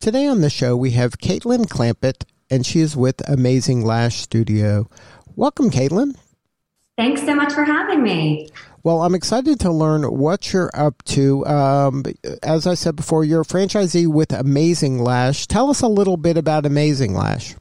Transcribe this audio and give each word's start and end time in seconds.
Today 0.00 0.26
on 0.26 0.40
the 0.40 0.50
show, 0.50 0.76
we 0.76 0.90
have 0.92 1.18
Caitlin 1.18 1.66
Clampett, 1.66 2.24
and 2.50 2.66
she 2.66 2.80
is 2.80 2.96
with 2.96 3.26
Amazing 3.28 3.84
Lash 3.84 4.16
Studio. 4.16 4.88
Welcome, 5.34 5.70
Caitlin. 5.70 6.16
Thanks 6.96 7.22
so 7.24 7.34
much 7.34 7.52
for 7.52 7.64
having 7.64 8.02
me. 8.02 8.48
Well, 8.82 9.02
I'm 9.02 9.14
excited 9.14 9.58
to 9.60 9.72
learn 9.72 10.04
what 10.04 10.52
you're 10.52 10.70
up 10.74 11.02
to. 11.04 11.46
Um, 11.46 12.04
as 12.42 12.66
I 12.66 12.74
said 12.74 12.96
before, 12.96 13.24
you're 13.24 13.40
a 13.40 13.46
franchisee 13.46 14.06
with 14.06 14.30
Amazing 14.32 14.98
Lash. 14.98 15.46
Tell 15.46 15.70
us 15.70 15.80
a 15.80 15.88
little 15.88 16.18
bit 16.18 16.36
about 16.36 16.66
Amazing 16.66 17.14
Lash. 17.14 17.54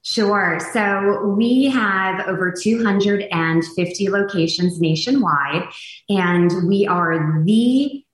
Sure. 0.00 0.58
So 0.72 1.34
we 1.36 1.64
have 1.64 2.26
over 2.28 2.52
250 2.52 4.08
locations 4.08 4.80
nationwide, 4.80 5.68
and 6.08 6.66
we 6.66 6.86
are 6.86 7.42
the 7.44 8.05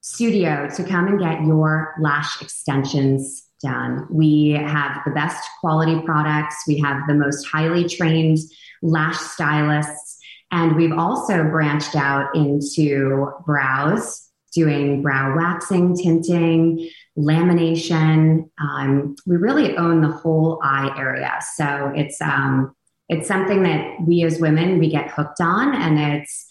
studio 0.00 0.68
to 0.76 0.84
come 0.84 1.06
and 1.06 1.18
get 1.18 1.42
your 1.42 1.94
lash 2.00 2.40
extensions 2.40 3.46
done. 3.62 4.06
We 4.10 4.52
have 4.52 5.02
the 5.04 5.12
best 5.12 5.48
quality 5.60 6.00
products, 6.04 6.64
we 6.66 6.78
have 6.78 7.06
the 7.06 7.14
most 7.14 7.44
highly 7.44 7.88
trained 7.88 8.38
lash 8.82 9.18
stylists, 9.18 10.18
and 10.50 10.74
we've 10.76 10.92
also 10.92 11.44
branched 11.44 11.94
out 11.94 12.34
into 12.34 13.30
brows, 13.44 14.28
doing 14.54 15.02
brow 15.02 15.36
waxing, 15.36 15.94
tinting, 15.96 16.88
lamination. 17.16 18.48
Um, 18.60 19.14
we 19.26 19.36
really 19.36 19.76
own 19.76 20.00
the 20.00 20.08
whole 20.08 20.60
eye 20.62 20.92
area. 20.98 21.38
So 21.54 21.92
it's 21.94 22.20
um, 22.20 22.74
it's 23.08 23.28
something 23.28 23.62
that 23.64 23.96
we 24.06 24.22
as 24.24 24.40
women 24.40 24.78
we 24.78 24.88
get 24.88 25.10
hooked 25.10 25.40
on, 25.40 25.74
and 25.74 25.98
it's 25.98 26.49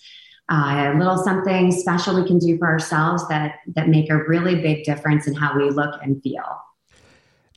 uh, 0.50 0.92
a 0.94 0.98
little 0.98 1.18
something 1.18 1.72
special 1.72 2.22
we 2.22 2.28
can 2.28 2.40
do 2.40 2.58
for 2.58 2.68
ourselves 2.68 3.28
that 3.30 3.60
that 3.76 3.88
make 3.88 4.10
a 4.10 4.18
really 4.24 4.56
big 4.56 4.84
difference 4.84 5.28
in 5.28 5.34
how 5.34 5.58
we 5.58 5.70
look 5.70 6.02
and 6.02 6.22
feel. 6.24 6.62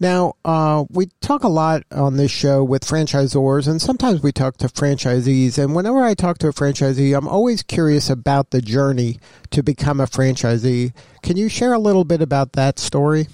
Now, 0.00 0.34
uh, 0.44 0.84
we 0.90 1.10
talk 1.20 1.44
a 1.44 1.48
lot 1.48 1.84
on 1.92 2.16
this 2.16 2.32
show 2.32 2.64
with 2.64 2.84
franchisors, 2.84 3.68
and 3.68 3.80
sometimes 3.80 4.20
we 4.20 4.32
talk 4.32 4.56
to 4.56 4.66
franchisees. 4.66 5.62
And 5.62 5.76
whenever 5.76 6.02
I 6.02 6.14
talk 6.14 6.38
to 6.38 6.48
a 6.48 6.52
franchisee, 6.52 7.16
I'm 7.16 7.28
always 7.28 7.62
curious 7.62 8.10
about 8.10 8.50
the 8.50 8.60
journey 8.60 9.20
to 9.52 9.62
become 9.62 10.00
a 10.00 10.06
franchisee. 10.06 10.92
Can 11.22 11.36
you 11.36 11.48
share 11.48 11.72
a 11.72 11.78
little 11.78 12.04
bit 12.04 12.20
about 12.20 12.54
that 12.54 12.80
story? 12.80 13.28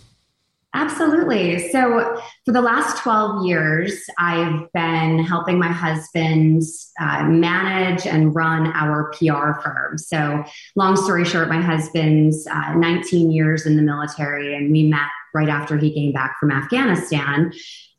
Absolutely. 0.75 1.71
So, 1.71 2.21
for 2.45 2.53
the 2.53 2.61
last 2.61 3.03
12 3.03 3.47
years, 3.47 4.05
I've 4.19 4.71
been 4.75 5.19
helping 5.19 5.59
my 5.59 5.73
husband 5.73 6.63
uh, 7.01 7.25
manage 7.25 8.07
and 8.07 8.35
run 8.35 8.67
our 8.75 9.11
PR 9.13 9.61
firm. 9.63 9.97
So, 9.97 10.45
long 10.77 10.97
story 10.97 11.25
short, 11.25 11.49
my 11.49 11.63
husband's 11.63 12.47
uh, 12.47 12.75
19 12.75 13.31
years 13.31 13.65
in 13.65 13.77
the 13.77 13.83
military, 13.83 14.55
and 14.55 14.71
we 14.71 14.83
met 14.83 15.09
right 15.35 15.49
after 15.49 15.79
he 15.79 15.93
came 15.93 16.13
back 16.13 16.37
from 16.39 16.51
Afghanistan. 16.51 17.51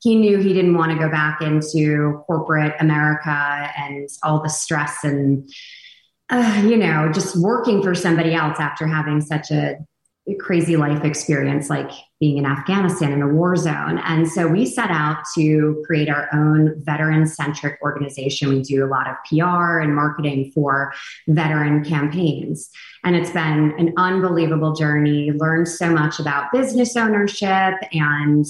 He 0.02 0.16
knew 0.16 0.38
he 0.38 0.54
didn't 0.54 0.78
want 0.78 0.92
to 0.92 0.98
go 0.98 1.10
back 1.10 1.42
into 1.42 2.24
corporate 2.28 2.76
America 2.80 3.72
and 3.78 4.08
all 4.22 4.44
the 4.44 4.50
stress 4.50 5.04
and, 5.04 5.50
uh, 6.30 6.64
you 6.66 6.78
know, 6.78 7.12
just 7.12 7.36
working 7.36 7.82
for 7.82 7.96
somebody 7.96 8.36
else 8.36 8.60
after 8.60 8.86
having 8.86 9.22
such 9.22 9.50
a 9.50 9.78
crazy 10.38 10.76
life 10.76 11.04
experience 11.04 11.70
like 11.70 11.90
being 12.20 12.38
in 12.38 12.46
Afghanistan 12.46 13.12
in 13.14 13.22
a 13.22 13.28
war 13.28 13.56
zone. 13.56 14.00
And 14.00 14.30
so 14.30 14.48
we 14.48 14.66
set 14.66 14.92
out 14.92 15.24
to 15.36 15.82
create 15.86 16.10
our 16.10 16.28
own 16.34 16.74
veteran 16.84 17.26
centric 17.26 17.80
organization. 17.82 18.50
We 18.50 18.62
do 18.62 18.86
a 18.86 18.88
lot 18.88 19.08
of 19.08 19.16
PR 19.30 19.80
and 19.80 19.96
marketing 19.96 20.52
for 20.54 20.94
veteran 21.28 21.84
campaigns. 21.86 22.70
And 23.04 23.16
it's 23.16 23.32
been 23.32 23.74
an 23.78 23.94
unbelievable 23.98 24.76
journey, 24.76 25.32
learned 25.32 25.68
so 25.68 25.90
much 25.90 26.20
about 26.20 26.52
business 26.52 26.98
ownership 26.98 27.76
and 27.94 28.46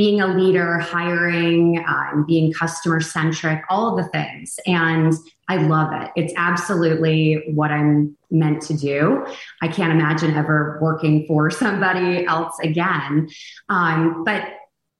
being 0.00 0.22
a 0.22 0.26
leader, 0.26 0.78
hiring, 0.78 1.84
um, 1.86 2.24
being 2.26 2.50
customer 2.54 3.02
centric, 3.02 3.62
all 3.68 3.90
of 3.90 4.02
the 4.02 4.10
things. 4.12 4.58
And 4.64 5.12
I 5.46 5.56
love 5.56 5.92
it. 5.92 6.10
It's 6.16 6.32
absolutely 6.38 7.52
what 7.54 7.70
I'm 7.70 8.16
meant 8.30 8.62
to 8.62 8.74
do. 8.74 9.26
I 9.60 9.68
can't 9.68 9.92
imagine 9.92 10.30
ever 10.30 10.78
working 10.80 11.26
for 11.26 11.50
somebody 11.50 12.24
else 12.24 12.58
again. 12.62 13.28
Um, 13.68 14.24
but 14.24 14.42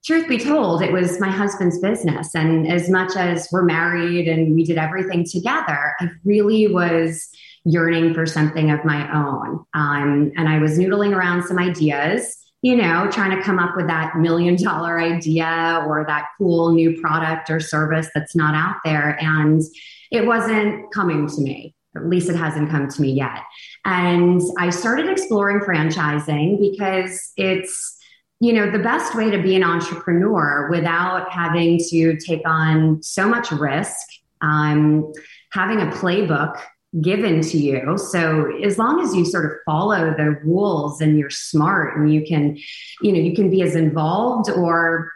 truth 0.04 0.28
be 0.28 0.36
told, 0.36 0.82
it 0.82 0.92
was 0.92 1.18
my 1.18 1.30
husband's 1.30 1.78
business. 1.78 2.34
And 2.34 2.70
as 2.70 2.90
much 2.90 3.16
as 3.16 3.48
we're 3.50 3.64
married 3.64 4.28
and 4.28 4.54
we 4.54 4.64
did 4.64 4.76
everything 4.76 5.24
together, 5.24 5.94
I 5.98 6.10
really 6.26 6.66
was 6.66 7.26
yearning 7.64 8.12
for 8.12 8.26
something 8.26 8.70
of 8.70 8.84
my 8.84 9.10
own. 9.14 9.64
Um, 9.72 10.30
and 10.36 10.46
I 10.46 10.58
was 10.58 10.78
noodling 10.78 11.16
around 11.16 11.44
some 11.44 11.58
ideas 11.58 12.36
you 12.62 12.76
know, 12.76 13.08
trying 13.10 13.36
to 13.36 13.42
come 13.42 13.58
up 13.58 13.74
with 13.74 13.86
that 13.86 14.16
million 14.16 14.54
dollar 14.62 15.00
idea 15.00 15.82
or 15.86 16.04
that 16.06 16.26
cool 16.36 16.72
new 16.72 17.00
product 17.00 17.48
or 17.48 17.58
service 17.58 18.08
that's 18.14 18.36
not 18.36 18.54
out 18.54 18.76
there. 18.84 19.18
And 19.20 19.62
it 20.10 20.26
wasn't 20.26 20.92
coming 20.92 21.26
to 21.26 21.40
me. 21.40 21.74
At 21.96 22.06
least 22.06 22.28
it 22.28 22.36
hasn't 22.36 22.70
come 22.70 22.88
to 22.88 23.02
me 23.02 23.12
yet. 23.12 23.40
And 23.84 24.40
I 24.58 24.70
started 24.70 25.08
exploring 25.08 25.60
franchising 25.60 26.60
because 26.60 27.32
it's, 27.36 27.96
you 28.40 28.52
know, 28.52 28.70
the 28.70 28.78
best 28.78 29.14
way 29.14 29.30
to 29.30 29.42
be 29.42 29.56
an 29.56 29.64
entrepreneur 29.64 30.68
without 30.70 31.32
having 31.32 31.78
to 31.90 32.16
take 32.18 32.42
on 32.46 33.02
so 33.02 33.28
much 33.28 33.50
risk, 33.50 34.06
um, 34.40 35.12
having 35.52 35.80
a 35.80 35.86
playbook 35.86 36.60
given 37.00 37.40
to 37.40 37.58
you. 37.58 37.96
So 37.96 38.50
as 38.62 38.78
long 38.78 39.00
as 39.00 39.14
you 39.14 39.24
sort 39.24 39.46
of 39.46 39.52
follow 39.64 40.12
the 40.16 40.40
rules 40.44 41.00
and 41.00 41.16
you're 41.16 41.30
smart 41.30 41.96
and 41.96 42.12
you 42.12 42.24
can, 42.26 42.58
you 43.00 43.12
know, 43.12 43.18
you 43.18 43.34
can 43.34 43.48
be 43.48 43.62
as 43.62 43.76
involved 43.76 44.50
or 44.50 45.12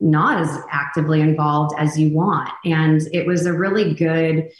not 0.00 0.40
as 0.40 0.58
actively 0.70 1.20
involved 1.20 1.74
as 1.78 1.98
you 1.98 2.10
want. 2.10 2.50
And 2.64 3.00
it 3.12 3.26
was 3.26 3.46
a 3.46 3.52
really 3.52 3.94
good 3.94 4.50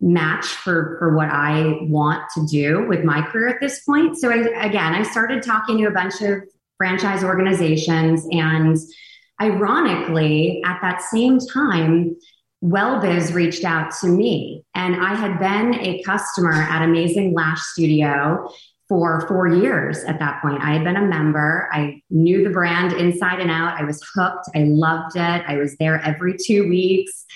match 0.00 0.46
for 0.46 0.96
for 0.98 1.16
what 1.16 1.28
I 1.30 1.78
want 1.82 2.28
to 2.34 2.46
do 2.46 2.86
with 2.88 3.04
my 3.04 3.22
career 3.22 3.48
at 3.48 3.60
this 3.60 3.84
point. 3.84 4.18
So 4.18 4.30
I, 4.30 4.64
again, 4.64 4.94
I 4.94 5.02
started 5.02 5.42
talking 5.42 5.78
to 5.78 5.84
a 5.84 5.92
bunch 5.92 6.20
of 6.20 6.42
franchise 6.76 7.22
organizations 7.22 8.26
and 8.30 8.76
ironically 9.40 10.62
at 10.64 10.80
that 10.82 11.00
same 11.02 11.38
time 11.38 12.16
WellBiz 12.64 13.34
reached 13.34 13.64
out 13.64 13.92
to 14.00 14.06
me, 14.06 14.64
and 14.74 14.96
I 14.96 15.14
had 15.14 15.38
been 15.38 15.74
a 15.80 16.02
customer 16.02 16.54
at 16.54 16.82
Amazing 16.82 17.34
Lash 17.34 17.60
Studio 17.60 18.48
for 18.88 19.26
four 19.28 19.48
years 19.48 19.98
at 20.04 20.18
that 20.18 20.40
point. 20.40 20.62
I 20.62 20.72
had 20.72 20.82
been 20.82 20.96
a 20.96 21.06
member. 21.06 21.68
I 21.72 22.00
knew 22.08 22.42
the 22.42 22.48
brand 22.48 22.94
inside 22.94 23.40
and 23.40 23.50
out. 23.50 23.78
I 23.78 23.84
was 23.84 24.02
hooked. 24.14 24.48
I 24.54 24.60
loved 24.60 25.16
it. 25.16 25.42
I 25.46 25.58
was 25.58 25.76
there 25.76 26.00
every 26.00 26.36
two 26.42 26.66
weeks. 26.66 27.26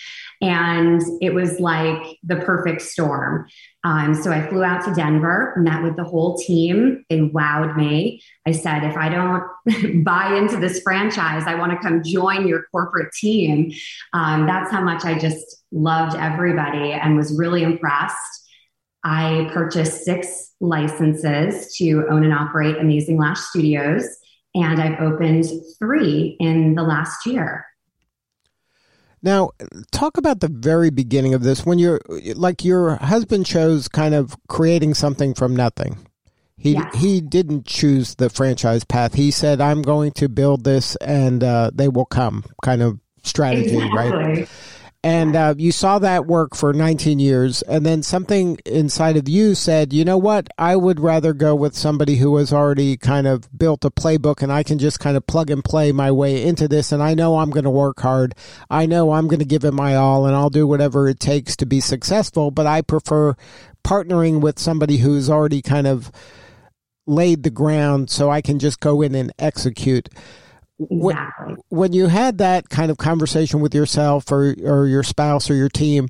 And 0.40 1.02
it 1.20 1.34
was 1.34 1.58
like 1.58 2.18
the 2.22 2.36
perfect 2.36 2.82
storm. 2.82 3.46
Um, 3.84 4.14
so 4.14 4.30
I 4.30 4.46
flew 4.48 4.62
out 4.62 4.84
to 4.84 4.94
Denver, 4.94 5.54
met 5.56 5.82
with 5.82 5.96
the 5.96 6.04
whole 6.04 6.36
team. 6.36 7.04
They 7.10 7.20
wowed 7.20 7.76
me. 7.76 8.22
I 8.46 8.52
said, 8.52 8.84
if 8.84 8.96
I 8.96 9.08
don't 9.08 10.04
buy 10.04 10.36
into 10.36 10.56
this 10.56 10.80
franchise, 10.82 11.44
I 11.46 11.56
want 11.56 11.72
to 11.72 11.78
come 11.78 12.02
join 12.04 12.46
your 12.46 12.64
corporate 12.70 13.12
team. 13.12 13.72
Um, 14.12 14.46
that's 14.46 14.70
how 14.70 14.80
much 14.80 15.04
I 15.04 15.18
just 15.18 15.62
loved 15.72 16.16
everybody 16.16 16.92
and 16.92 17.16
was 17.16 17.36
really 17.36 17.62
impressed. 17.62 18.16
I 19.04 19.48
purchased 19.52 20.04
six 20.04 20.52
licenses 20.60 21.74
to 21.76 22.04
own 22.10 22.24
and 22.24 22.34
operate 22.34 22.76
Amazing 22.78 23.18
Lash 23.18 23.40
Studios, 23.40 24.04
and 24.54 24.80
I've 24.80 25.00
opened 25.00 25.46
three 25.78 26.36
in 26.40 26.74
the 26.74 26.82
last 26.82 27.24
year. 27.26 27.67
Now, 29.22 29.50
talk 29.90 30.16
about 30.16 30.40
the 30.40 30.48
very 30.48 30.90
beginning 30.90 31.34
of 31.34 31.42
this 31.42 31.66
when 31.66 31.78
you're 31.78 32.00
like 32.34 32.64
your 32.64 32.96
husband 32.96 33.46
chose 33.46 33.88
kind 33.88 34.14
of 34.14 34.36
creating 34.48 34.94
something 34.94 35.34
from 35.34 35.56
nothing. 35.56 35.98
He 36.56 36.80
he 36.94 37.20
didn't 37.20 37.66
choose 37.66 38.16
the 38.16 38.28
franchise 38.30 38.84
path. 38.84 39.14
He 39.14 39.30
said, 39.30 39.60
"I'm 39.60 39.82
going 39.82 40.12
to 40.12 40.28
build 40.28 40.64
this, 40.64 40.96
and 40.96 41.42
uh, 41.42 41.70
they 41.72 41.88
will 41.88 42.04
come." 42.04 42.44
Kind 42.62 42.82
of 42.82 42.98
strategy, 43.22 43.76
exactly. 43.76 43.92
right? 43.92 44.48
And 45.08 45.36
uh, 45.36 45.54
you 45.56 45.72
saw 45.72 45.98
that 46.00 46.26
work 46.26 46.54
for 46.54 46.74
19 46.74 47.18
years, 47.18 47.62
and 47.62 47.86
then 47.86 48.02
something 48.02 48.58
inside 48.66 49.16
of 49.16 49.26
you 49.26 49.54
said, 49.54 49.90
you 49.90 50.04
know 50.04 50.18
what? 50.18 50.48
I 50.58 50.76
would 50.76 51.00
rather 51.00 51.32
go 51.32 51.54
with 51.54 51.74
somebody 51.74 52.16
who 52.16 52.36
has 52.36 52.52
already 52.52 52.98
kind 52.98 53.26
of 53.26 53.48
built 53.56 53.86
a 53.86 53.90
playbook, 53.90 54.42
and 54.42 54.52
I 54.52 54.62
can 54.62 54.78
just 54.78 55.00
kind 55.00 55.16
of 55.16 55.26
plug 55.26 55.48
and 55.48 55.64
play 55.64 55.92
my 55.92 56.10
way 56.10 56.44
into 56.44 56.68
this. 56.68 56.92
And 56.92 57.02
I 57.02 57.14
know 57.14 57.38
I'm 57.38 57.48
going 57.48 57.64
to 57.64 57.70
work 57.70 58.00
hard. 58.00 58.34
I 58.68 58.84
know 58.84 59.12
I'm 59.12 59.28
going 59.28 59.38
to 59.38 59.46
give 59.46 59.64
it 59.64 59.72
my 59.72 59.96
all, 59.96 60.26
and 60.26 60.36
I'll 60.36 60.50
do 60.50 60.66
whatever 60.66 61.08
it 61.08 61.20
takes 61.20 61.56
to 61.56 61.64
be 61.64 61.80
successful. 61.80 62.50
But 62.50 62.66
I 62.66 62.82
prefer 62.82 63.34
partnering 63.82 64.42
with 64.42 64.58
somebody 64.58 64.98
who's 64.98 65.30
already 65.30 65.62
kind 65.62 65.86
of 65.86 66.12
laid 67.06 67.44
the 67.44 67.50
ground 67.50 68.10
so 68.10 68.28
I 68.28 68.42
can 68.42 68.58
just 68.58 68.78
go 68.80 69.00
in 69.00 69.14
and 69.14 69.32
execute. 69.38 70.10
Exactly. 70.78 71.56
When 71.70 71.92
you 71.92 72.06
had 72.06 72.38
that 72.38 72.68
kind 72.68 72.90
of 72.90 72.98
conversation 72.98 73.60
with 73.60 73.74
yourself 73.74 74.30
or 74.30 74.54
or 74.62 74.86
your 74.86 75.02
spouse 75.02 75.50
or 75.50 75.54
your 75.54 75.68
team, 75.68 76.08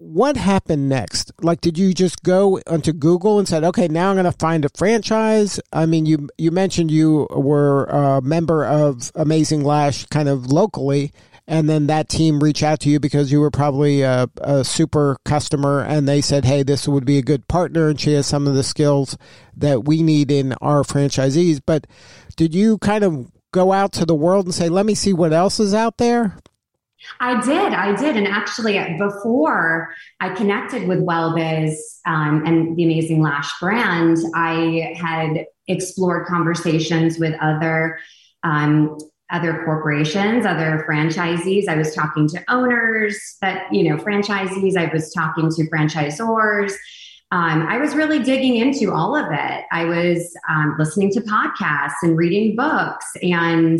what 0.00 0.38
happened 0.38 0.88
next? 0.88 1.30
Like, 1.42 1.60
did 1.60 1.76
you 1.76 1.92
just 1.92 2.22
go 2.22 2.58
onto 2.66 2.92
Google 2.92 3.38
and 3.38 3.46
said, 3.46 3.64
"Okay, 3.64 3.86
now 3.86 4.08
I'm 4.08 4.16
going 4.16 4.24
to 4.24 4.32
find 4.32 4.64
a 4.64 4.70
franchise"? 4.74 5.60
I 5.72 5.84
mean, 5.84 6.06
you 6.06 6.28
you 6.38 6.50
mentioned 6.50 6.90
you 6.90 7.26
were 7.30 7.84
a 7.84 8.22
member 8.22 8.64
of 8.64 9.12
Amazing 9.14 9.62
Lash, 9.62 10.06
kind 10.06 10.28
of 10.28 10.50
locally, 10.50 11.12
and 11.46 11.68
then 11.68 11.88
that 11.88 12.08
team 12.08 12.40
reached 12.40 12.62
out 12.62 12.80
to 12.80 12.88
you 12.88 12.98
because 12.98 13.30
you 13.30 13.40
were 13.40 13.50
probably 13.50 14.00
a, 14.00 14.30
a, 14.38 14.64
super 14.64 15.18
customer 15.24 15.80
and 15.80 16.08
they 16.08 16.20
said 16.20 16.44
hey 16.44 16.62
this 16.62 16.86
would 16.86 17.04
be 17.04 17.18
a 17.18 17.22
good 17.22 17.46
partner 17.48 17.88
and 17.88 18.00
she 18.00 18.12
has 18.12 18.26
some 18.26 18.46
of 18.46 18.54
the 18.54 18.62
skills 18.62 19.18
that 19.56 19.84
we 19.84 20.02
need 20.02 20.30
in 20.30 20.52
our 20.60 20.82
franchisees 20.82 21.60
but 21.64 21.86
did 22.36 22.54
you 22.54 22.78
kind 22.78 23.02
of 23.02 23.30
go 23.52 23.72
out 23.72 23.92
to 23.92 24.06
the 24.06 24.14
world 24.14 24.46
and 24.46 24.54
say 24.54 24.68
let 24.68 24.86
me 24.86 24.94
see 24.94 25.12
what 25.12 25.32
else 25.32 25.58
is 25.58 25.74
out 25.74 25.96
there 25.96 26.36
I 27.18 27.40
did, 27.40 27.72
I 27.72 27.94
did, 27.96 28.16
and 28.16 28.26
actually, 28.26 28.78
before 28.98 29.94
I 30.20 30.30
connected 30.30 30.86
with 30.86 31.00
WellBiz 31.00 31.74
um, 32.06 32.44
and 32.46 32.76
the 32.76 32.84
Amazing 32.84 33.22
Lash 33.22 33.50
brand, 33.58 34.18
I 34.34 34.94
had 34.96 35.46
explored 35.66 36.26
conversations 36.26 37.18
with 37.18 37.34
other 37.40 37.98
um, 38.42 38.98
other 39.30 39.62
corporations, 39.64 40.44
other 40.44 40.84
franchisees. 40.88 41.68
I 41.68 41.76
was 41.76 41.94
talking 41.94 42.28
to 42.28 42.42
owners 42.48 43.36
that, 43.40 43.72
you 43.72 43.88
know, 43.88 43.96
franchisees. 43.96 44.76
I 44.76 44.92
was 44.92 45.12
talking 45.12 45.48
to 45.50 45.70
franchisors. 45.70 46.72
Um, 47.32 47.62
I 47.68 47.78
was 47.78 47.94
really 47.94 48.18
digging 48.18 48.56
into 48.56 48.92
all 48.92 49.14
of 49.14 49.26
it. 49.30 49.64
I 49.70 49.84
was 49.84 50.36
um, 50.48 50.74
listening 50.80 51.12
to 51.12 51.20
podcasts 51.20 52.02
and 52.02 52.16
reading 52.18 52.56
books 52.56 53.06
and 53.22 53.78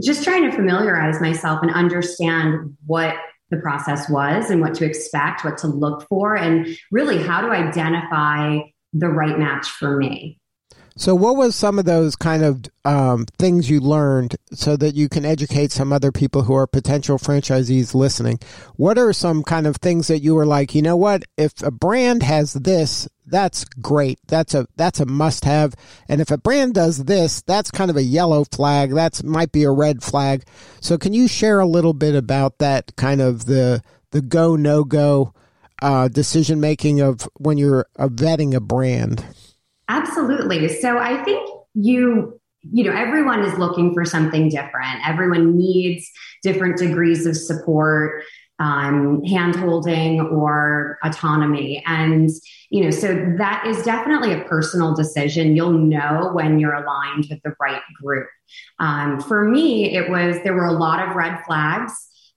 just 0.00 0.24
trying 0.24 0.48
to 0.48 0.56
familiarize 0.56 1.20
myself 1.20 1.60
and 1.62 1.72
understand 1.72 2.76
what 2.86 3.14
the 3.50 3.58
process 3.58 4.08
was 4.08 4.50
and 4.50 4.60
what 4.60 4.74
to 4.74 4.84
expect, 4.84 5.44
what 5.44 5.58
to 5.58 5.66
look 5.66 6.06
for, 6.08 6.36
and 6.36 6.66
really 6.90 7.22
how 7.22 7.40
to 7.40 7.48
identify 7.48 8.58
the 8.92 9.08
right 9.08 9.38
match 9.38 9.68
for 9.68 9.96
me. 9.96 10.38
So, 10.96 11.14
what 11.14 11.36
was 11.36 11.56
some 11.56 11.78
of 11.78 11.84
those 11.84 12.16
kind 12.16 12.44
of 12.44 12.64
um, 12.84 13.26
things 13.38 13.70
you 13.70 13.80
learned 13.80 14.36
so 14.52 14.76
that 14.76 14.94
you 14.94 15.08
can 15.08 15.24
educate 15.24 15.72
some 15.72 15.92
other 15.92 16.12
people 16.12 16.42
who 16.42 16.54
are 16.54 16.66
potential 16.66 17.18
franchisees 17.18 17.94
listening? 17.94 18.38
What 18.76 18.98
are 18.98 19.12
some 19.12 19.42
kind 19.42 19.66
of 19.66 19.76
things 19.76 20.08
that 20.08 20.20
you 20.20 20.34
were 20.34 20.46
like, 20.46 20.74
you 20.74 20.82
know 20.82 20.96
what? 20.96 21.24
If 21.36 21.62
a 21.62 21.70
brand 21.70 22.22
has 22.22 22.52
this, 22.52 23.08
that's 23.26 23.64
great. 23.64 24.18
That's 24.26 24.54
a 24.54 24.66
that's 24.76 25.00
a 25.00 25.06
must 25.06 25.44
have. 25.44 25.74
And 26.08 26.20
if 26.20 26.30
a 26.30 26.38
brand 26.38 26.74
does 26.74 27.04
this, 27.04 27.40
that's 27.42 27.70
kind 27.70 27.90
of 27.90 27.96
a 27.96 28.02
yellow 28.02 28.44
flag. 28.44 28.92
That's 28.92 29.22
might 29.22 29.52
be 29.52 29.64
a 29.64 29.70
red 29.70 30.02
flag. 30.02 30.44
So, 30.80 30.98
can 30.98 31.14
you 31.14 31.26
share 31.26 31.60
a 31.60 31.66
little 31.66 31.94
bit 31.94 32.14
about 32.14 32.58
that 32.58 32.94
kind 32.96 33.20
of 33.20 33.46
the 33.46 33.82
the 34.10 34.20
go 34.20 34.56
no 34.56 34.84
go 34.84 35.32
uh, 35.80 36.08
decision 36.08 36.60
making 36.60 37.00
of 37.00 37.28
when 37.38 37.56
you're 37.56 37.86
uh, 37.98 38.08
vetting 38.08 38.54
a 38.54 38.60
brand? 38.60 39.24
Absolutely. 39.88 40.68
So 40.68 40.98
I 40.98 41.22
think 41.24 41.48
you 41.74 42.38
you 42.70 42.84
know 42.84 42.92
everyone 42.92 43.42
is 43.42 43.58
looking 43.58 43.92
for 43.92 44.04
something 44.04 44.48
different. 44.48 45.06
Everyone 45.06 45.56
needs 45.56 46.08
different 46.42 46.78
degrees 46.78 47.26
of 47.26 47.36
support 47.36 48.22
um, 48.58 49.24
hand 49.24 49.56
holding 49.56 50.20
or 50.20 50.98
autonomy. 51.02 51.82
And 51.86 52.30
you 52.70 52.84
know 52.84 52.90
so 52.90 53.08
that 53.38 53.66
is 53.66 53.82
definitely 53.82 54.32
a 54.32 54.44
personal 54.44 54.94
decision. 54.94 55.56
You'll 55.56 55.72
know 55.72 56.30
when 56.32 56.60
you're 56.60 56.74
aligned 56.74 57.26
with 57.28 57.42
the 57.42 57.54
right 57.60 57.82
group. 58.00 58.28
Um, 58.78 59.20
for 59.20 59.48
me 59.48 59.96
it 59.96 60.08
was 60.08 60.36
there 60.44 60.54
were 60.54 60.66
a 60.66 60.72
lot 60.72 61.06
of 61.06 61.16
red 61.16 61.42
flags 61.44 61.92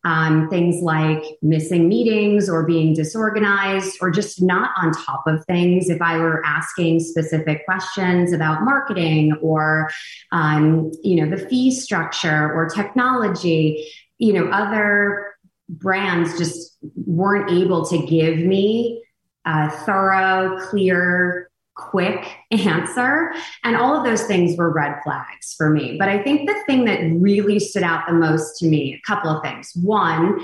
um, 0.06 0.48
things 0.50 0.84
like 0.84 1.24
missing 1.42 1.90
meetings 1.90 2.48
or 2.48 2.63
being 2.63 2.94
disorganized 2.94 3.98
or 4.02 4.12
just 4.12 4.40
not 4.42 4.69
on 4.78 4.92
top 4.92 5.24
of 5.25 5.44
things. 5.46 5.90
If 5.90 6.00
I 6.00 6.18
were 6.18 6.46
asking 6.46 7.00
specific 7.00 7.66
questions 7.66 8.31
about 8.31 8.63
marketing 8.63 9.34
or, 9.42 9.90
um, 10.31 10.92
you 11.04 11.16
know, 11.22 11.36
the 11.36 11.44
fee 11.44 11.72
structure 11.72 12.54
or 12.54 12.69
technology, 12.69 13.92
you 14.19 14.34
know, 14.34 14.46
other 14.50 15.34
brands 15.68 16.38
just 16.38 16.78
weren't 16.96 17.50
able 17.50 17.84
to 17.88 17.98
give 18.06 18.38
me 18.38 19.04
a 19.46 19.72
thorough, 19.72 20.60
clear 20.68 21.44
quick 21.75 22.25
answer. 22.51 23.33
And 23.63 23.75
all 23.75 23.98
of 23.98 24.04
those 24.04 24.24
things 24.24 24.57
were 24.57 24.72
red 24.72 24.95
flags 25.04 25.54
for 25.57 25.69
me. 25.69 25.98
But 25.98 26.10
I 26.10 26.22
think 26.24 26.48
the 26.48 26.56
thing 26.66 26.86
that 26.86 27.01
really 27.19 27.60
stood 27.60 27.83
out 27.83 28.07
the 28.07 28.13
most 28.13 28.57
to 28.60 28.68
me, 28.68 28.94
a 28.94 29.01
couple 29.07 29.30
of 29.30 29.44
things. 29.44 29.72
One, 29.75 30.39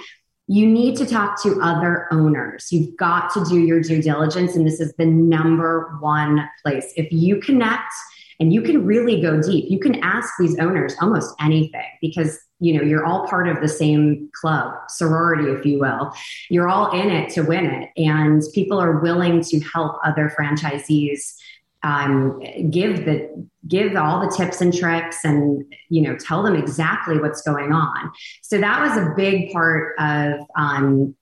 you 0.47 0.67
need 0.67 0.97
to 0.97 1.05
talk 1.05 1.41
to 1.43 1.61
other 1.61 2.07
owners. 2.11 2.67
You've 2.71 2.97
got 2.97 3.33
to 3.33 3.45
do 3.45 3.59
your 3.59 3.81
due 3.81 4.01
diligence. 4.01 4.55
And 4.55 4.67
this 4.67 4.81
is 4.81 4.93
the 4.97 5.05
number 5.05 5.97
one 6.01 6.49
place. 6.61 6.91
If 6.97 7.11
you 7.11 7.39
connect 7.39 7.93
and 8.39 8.51
you 8.51 8.61
can 8.61 8.85
really 8.85 9.21
go 9.21 9.41
deep, 9.41 9.69
you 9.69 9.79
can 9.79 10.03
ask 10.03 10.33
these 10.37 10.59
owners 10.59 10.95
almost 10.99 11.33
anything 11.39 11.85
because 12.01 12.37
you 12.61 12.77
know 12.77 12.83
you're 12.83 13.05
all 13.05 13.27
part 13.27 13.49
of 13.49 13.59
the 13.59 13.67
same 13.67 14.29
club 14.33 14.73
sorority 14.89 15.51
if 15.51 15.65
you 15.65 15.79
will. 15.79 16.13
You're 16.49 16.69
all 16.69 16.91
in 16.91 17.09
it 17.09 17.29
to 17.33 17.41
win 17.41 17.65
it 17.65 17.89
and 17.97 18.41
people 18.53 18.79
are 18.79 18.99
willing 18.99 19.41
to 19.41 19.59
help 19.59 19.97
other 20.05 20.31
franchisees 20.37 21.35
um, 21.83 22.39
give 22.69 23.05
the 23.05 23.47
give 23.67 23.95
all 23.95 24.21
the 24.21 24.33
tips 24.35 24.61
and 24.61 24.73
tricks 24.73 25.23
and 25.23 25.65
you 25.89 26.01
know 26.01 26.15
tell 26.15 26.43
them 26.43 26.55
exactly 26.55 27.19
what's 27.19 27.41
going 27.41 27.73
on. 27.73 28.11
So 28.41 28.59
that 28.59 28.79
was 28.79 28.97
a 28.97 29.13
big 29.15 29.51
part 29.51 29.95
of 29.99 30.41
um, 30.55 31.15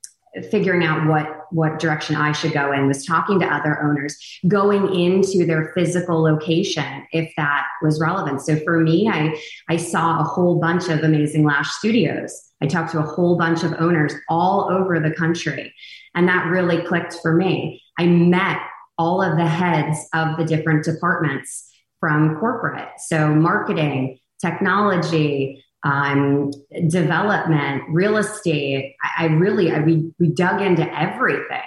figuring 0.51 0.83
out 0.83 1.07
what 1.07 1.38
what 1.51 1.79
direction 1.79 2.15
I 2.15 2.31
should 2.31 2.53
go 2.53 2.71
in 2.71 2.87
was 2.87 3.05
talking 3.05 3.39
to 3.39 3.45
other 3.45 3.81
owners, 3.83 4.17
going 4.47 4.93
into 4.93 5.45
their 5.45 5.71
physical 5.73 6.21
location 6.21 7.05
if 7.11 7.31
that 7.37 7.65
was 7.81 7.99
relevant. 7.99 8.41
So 8.41 8.57
for 8.57 8.79
me, 8.79 9.07
I 9.07 9.39
I 9.67 9.77
saw 9.77 10.19
a 10.19 10.23
whole 10.23 10.59
bunch 10.59 10.89
of 10.89 10.99
amazing 10.99 11.43
lash 11.43 11.69
studios. 11.71 12.33
I 12.61 12.67
talked 12.67 12.91
to 12.91 12.99
a 12.99 13.03
whole 13.03 13.37
bunch 13.37 13.63
of 13.63 13.73
owners 13.79 14.13
all 14.29 14.69
over 14.71 14.99
the 14.99 15.11
country, 15.11 15.73
and 16.15 16.27
that 16.27 16.47
really 16.47 16.81
clicked 16.83 17.17
for 17.21 17.33
me. 17.33 17.81
I 17.97 18.05
met 18.05 18.59
all 18.97 19.21
of 19.21 19.37
the 19.37 19.47
heads 19.47 19.97
of 20.13 20.37
the 20.37 20.45
different 20.45 20.83
departments 20.83 21.65
from 21.99 22.37
corporate, 22.39 22.89
so 22.97 23.33
marketing, 23.33 24.19
technology, 24.41 25.63
um, 25.83 26.51
development, 26.87 27.83
real 27.89 28.17
estate. 28.17 28.95
I, 29.01 29.25
I 29.25 29.27
really, 29.27 29.71
I, 29.71 29.79
we, 29.79 30.11
we 30.19 30.29
dug 30.29 30.61
into 30.61 30.87
everything. 30.97 31.61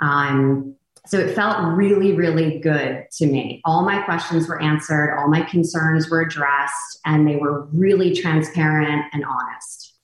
Um, 0.00 0.76
so 1.06 1.18
it 1.18 1.34
felt 1.34 1.76
really, 1.76 2.12
really 2.12 2.58
good 2.58 3.06
to 3.18 3.26
me. 3.26 3.60
All 3.64 3.84
my 3.84 4.02
questions 4.02 4.48
were 4.48 4.60
answered, 4.60 5.16
all 5.16 5.28
my 5.28 5.42
concerns 5.42 6.10
were 6.10 6.20
addressed, 6.20 6.98
and 7.04 7.26
they 7.26 7.36
were 7.36 7.66
really 7.66 8.14
transparent 8.14 9.04
and 9.12 9.24
honest. 9.24 9.94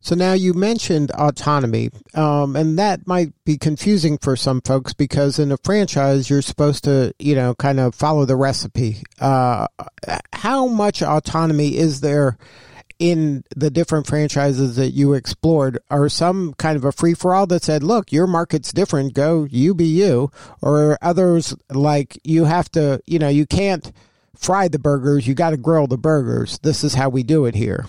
So 0.00 0.14
now 0.14 0.32
you 0.34 0.54
mentioned 0.54 1.10
autonomy, 1.12 1.90
um, 2.14 2.56
and 2.56 2.78
that 2.78 3.06
might 3.06 3.32
be 3.44 3.58
confusing 3.58 4.16
for 4.16 4.36
some 4.36 4.60
folks 4.60 4.92
because 4.92 5.38
in 5.38 5.50
a 5.50 5.58
franchise 5.58 6.30
you're 6.30 6.40
supposed 6.40 6.84
to, 6.84 7.12
you 7.18 7.34
know, 7.34 7.54
kind 7.54 7.80
of 7.80 7.94
follow 7.94 8.24
the 8.24 8.36
recipe. 8.36 9.02
Uh, 9.20 9.66
how 10.32 10.66
much 10.66 11.02
autonomy 11.02 11.76
is 11.76 12.00
there 12.00 12.38
in 12.98 13.44
the 13.54 13.70
different 13.70 14.06
franchises 14.06 14.76
that 14.76 14.90
you 14.90 15.14
explored 15.14 15.78
are 15.90 16.08
some 16.08 16.54
kind 16.54 16.76
of 16.76 16.84
a 16.84 16.92
free 16.92 17.14
for 17.14 17.34
all 17.34 17.46
that 17.46 17.62
said, 17.62 17.82
look, 17.82 18.10
your 18.10 18.26
market's 18.26 18.72
different, 18.72 19.14
go 19.14 19.46
you 19.50 19.74
be 19.74 19.86
you, 19.86 20.30
or 20.60 20.98
others 21.00 21.54
like 21.70 22.18
you 22.24 22.44
have 22.44 22.70
to, 22.72 23.00
you 23.06 23.18
know, 23.18 23.28
you 23.28 23.46
can't 23.46 23.92
fry 24.36 24.68
the 24.68 24.78
burgers, 24.78 25.26
you 25.26 25.34
got 25.34 25.50
to 25.50 25.56
grill 25.56 25.86
the 25.86 25.98
burgers. 25.98 26.58
This 26.60 26.82
is 26.82 26.94
how 26.94 27.08
we 27.08 27.22
do 27.22 27.44
it 27.44 27.54
here. 27.54 27.86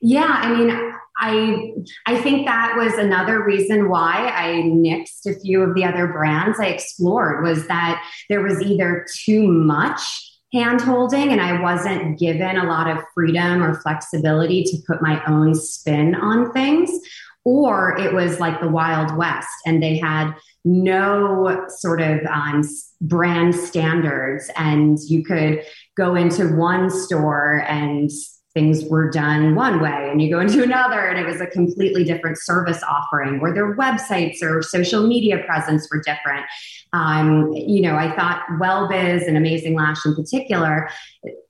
Yeah, 0.00 0.28
I 0.28 0.54
mean, 0.54 0.94
I 1.18 1.72
I 2.06 2.20
think 2.20 2.46
that 2.46 2.74
was 2.76 2.94
another 2.94 3.42
reason 3.42 3.88
why 3.88 4.30
I 4.32 4.62
nixed 4.62 5.26
a 5.26 5.38
few 5.40 5.62
of 5.62 5.74
the 5.74 5.84
other 5.84 6.06
brands 6.06 6.60
I 6.60 6.66
explored 6.66 7.42
was 7.42 7.66
that 7.66 8.04
there 8.28 8.42
was 8.42 8.62
either 8.62 9.06
too 9.24 9.48
much 9.48 10.27
hand 10.52 10.80
holding 10.80 11.30
and 11.30 11.40
I 11.40 11.60
wasn't 11.60 12.18
given 12.18 12.56
a 12.56 12.64
lot 12.64 12.88
of 12.90 13.04
freedom 13.14 13.62
or 13.62 13.80
flexibility 13.80 14.64
to 14.64 14.78
put 14.86 15.02
my 15.02 15.22
own 15.26 15.54
spin 15.54 16.14
on 16.14 16.52
things. 16.52 16.90
Or 17.44 17.96
it 17.98 18.12
was 18.12 18.40
like 18.40 18.60
the 18.60 18.68
Wild 18.68 19.16
West 19.16 19.48
and 19.66 19.82
they 19.82 19.98
had 19.98 20.34
no 20.64 21.64
sort 21.68 22.00
of 22.00 22.20
um, 22.26 22.62
brand 23.00 23.54
standards, 23.54 24.50
and 24.56 24.98
you 25.08 25.24
could 25.24 25.64
go 25.96 26.14
into 26.14 26.56
one 26.56 26.90
store 26.90 27.64
and 27.68 28.10
things 28.54 28.84
were 28.84 29.10
done 29.10 29.54
one 29.54 29.80
way 29.80 30.08
and 30.10 30.20
you 30.20 30.30
go 30.30 30.40
into 30.40 30.62
another 30.62 31.06
and 31.06 31.18
it 31.18 31.26
was 31.26 31.40
a 31.40 31.46
completely 31.46 32.02
different 32.02 32.38
service 32.38 32.82
offering 32.82 33.38
or 33.40 33.52
their 33.52 33.76
websites 33.76 34.42
or 34.42 34.62
social 34.62 35.06
media 35.06 35.38
presence 35.44 35.86
were 35.92 36.02
different 36.02 36.44
um, 36.92 37.52
you 37.52 37.82
know 37.82 37.96
i 37.96 38.14
thought 38.16 38.44
wellbiz 38.60 39.26
and 39.26 39.36
amazing 39.36 39.74
lash 39.74 40.04
in 40.04 40.14
particular 40.14 40.88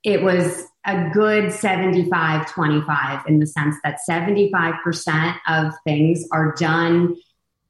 it 0.05 0.23
was 0.23 0.65
a 0.87 1.11
good 1.11 1.53
75 1.53 2.51
25 2.53 3.27
in 3.27 3.41
the 3.41 3.47
sense 3.47 3.77
that 3.85 3.99
75% 4.09 5.37
of 5.47 5.75
things 5.85 6.27
are 6.33 6.55
done 6.55 7.15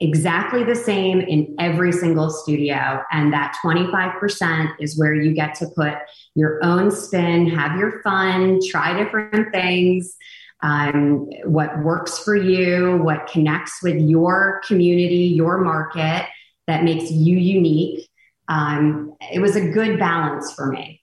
exactly 0.00 0.62
the 0.62 0.76
same 0.76 1.20
in 1.20 1.54
every 1.58 1.92
single 1.92 2.30
studio. 2.30 3.02
And 3.10 3.32
that 3.32 3.56
25% 3.64 4.74
is 4.78 4.96
where 4.96 5.14
you 5.14 5.32
get 5.32 5.54
to 5.56 5.66
put 5.74 5.94
your 6.34 6.62
own 6.62 6.90
spin, 6.90 7.48
have 7.48 7.78
your 7.78 8.00
fun, 8.02 8.60
try 8.64 8.96
different 8.96 9.52
things. 9.52 10.16
Um, 10.60 11.28
what 11.44 11.82
works 11.82 12.18
for 12.18 12.36
you, 12.36 12.98
what 12.98 13.26
connects 13.28 13.80
with 13.82 14.00
your 14.00 14.60
community, 14.66 15.32
your 15.34 15.58
market 15.58 16.26
that 16.68 16.84
makes 16.84 17.10
you 17.10 17.36
unique. 17.36 18.08
Um, 18.46 19.14
it 19.32 19.40
was 19.40 19.56
a 19.56 19.68
good 19.70 19.98
balance 19.98 20.52
for 20.52 20.66
me. 20.66 21.02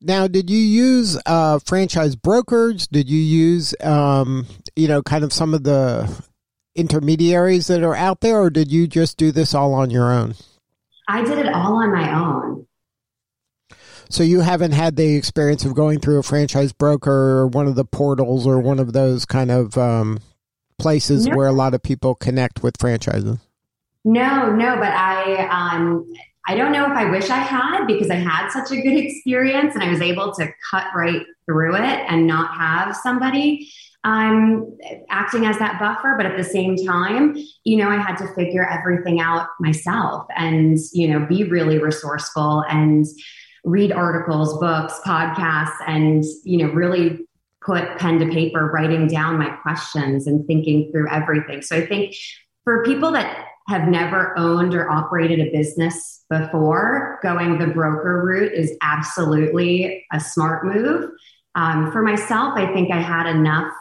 Now, 0.00 0.26
did 0.26 0.48
you 0.48 0.58
use 0.58 1.20
uh, 1.26 1.58
franchise 1.58 2.16
brokers? 2.16 2.86
Did 2.86 3.08
you 3.08 3.20
use, 3.20 3.74
um, 3.82 4.46
you 4.74 4.88
know, 4.88 5.02
kind 5.02 5.22
of 5.22 5.32
some 5.32 5.52
of 5.52 5.62
the 5.62 6.10
intermediaries 6.74 7.66
that 7.66 7.82
are 7.82 7.94
out 7.94 8.20
there, 8.20 8.40
or 8.40 8.50
did 8.50 8.72
you 8.72 8.86
just 8.86 9.18
do 9.18 9.30
this 9.30 9.54
all 9.54 9.74
on 9.74 9.90
your 9.90 10.10
own? 10.10 10.34
I 11.06 11.22
did 11.22 11.38
it 11.38 11.52
all 11.52 11.74
on 11.74 11.92
my 11.92 12.18
own. 12.18 12.66
So 14.08 14.22
you 14.22 14.40
haven't 14.40 14.72
had 14.72 14.96
the 14.96 15.14
experience 15.14 15.64
of 15.64 15.74
going 15.74 16.00
through 16.00 16.18
a 16.18 16.22
franchise 16.22 16.72
broker 16.72 17.12
or 17.12 17.46
one 17.46 17.68
of 17.68 17.74
the 17.74 17.84
portals 17.84 18.46
or 18.46 18.58
one 18.58 18.80
of 18.80 18.92
those 18.92 19.24
kind 19.24 19.50
of 19.50 19.76
um, 19.76 20.18
places 20.78 21.26
no. 21.26 21.36
where 21.36 21.46
a 21.46 21.52
lot 21.52 21.74
of 21.74 21.82
people 21.82 22.14
connect 22.14 22.62
with 22.62 22.76
franchises. 22.80 23.38
No, 24.04 24.50
no, 24.50 24.76
but 24.76 24.92
I 24.92 25.46
um, 25.48 26.10
I 26.48 26.56
don't 26.56 26.72
know 26.72 26.84
if 26.84 26.92
I 26.92 27.10
wish 27.10 27.28
I 27.28 27.38
had 27.38 27.86
because 27.86 28.10
I 28.10 28.14
had 28.14 28.48
such 28.50 28.70
a 28.72 28.80
good 28.80 28.96
experience 28.96 29.74
and 29.74 29.84
I 29.84 29.90
was 29.90 30.00
able 30.00 30.32
to 30.34 30.50
cut 30.70 30.86
right 30.94 31.22
through 31.46 31.76
it 31.76 32.04
and 32.08 32.26
not 32.26 32.56
have 32.56 32.96
somebody 32.96 33.70
I'm 34.02 34.78
acting 35.10 35.44
as 35.44 35.58
that 35.58 35.78
buffer, 35.78 36.14
but 36.16 36.24
at 36.24 36.36
the 36.36 36.44
same 36.44 36.76
time, 36.76 37.36
you 37.64 37.76
know, 37.76 37.90
I 37.90 37.96
had 37.96 38.16
to 38.16 38.34
figure 38.34 38.66
everything 38.66 39.20
out 39.20 39.48
myself 39.60 40.26
and, 40.36 40.78
you 40.92 41.08
know, 41.08 41.26
be 41.26 41.44
really 41.44 41.78
resourceful 41.78 42.64
and 42.70 43.04
read 43.64 43.92
articles, 43.92 44.58
books, 44.58 44.98
podcasts, 45.04 45.76
and, 45.86 46.24
you 46.44 46.58
know, 46.58 46.72
really 46.72 47.26
put 47.62 47.98
pen 47.98 48.18
to 48.20 48.26
paper, 48.30 48.70
writing 48.70 49.06
down 49.06 49.38
my 49.38 49.50
questions 49.50 50.26
and 50.26 50.46
thinking 50.46 50.90
through 50.90 51.10
everything. 51.10 51.60
So 51.60 51.76
I 51.76 51.84
think 51.84 52.14
for 52.64 52.82
people 52.84 53.10
that 53.12 53.48
have 53.70 53.86
never 53.86 54.36
owned 54.36 54.74
or 54.74 54.90
operated 54.90 55.38
a 55.38 55.50
business 55.52 56.24
before, 56.28 57.20
going 57.22 57.56
the 57.56 57.68
broker 57.68 58.20
route 58.24 58.52
is 58.52 58.76
absolutely 58.82 60.04
a 60.12 60.18
smart 60.18 60.66
move. 60.66 61.08
Um, 61.54 61.92
for 61.92 62.02
myself, 62.02 62.54
I 62.56 62.72
think 62.72 62.90
I 62.90 63.00
had 63.00 63.28
enough 63.28 63.72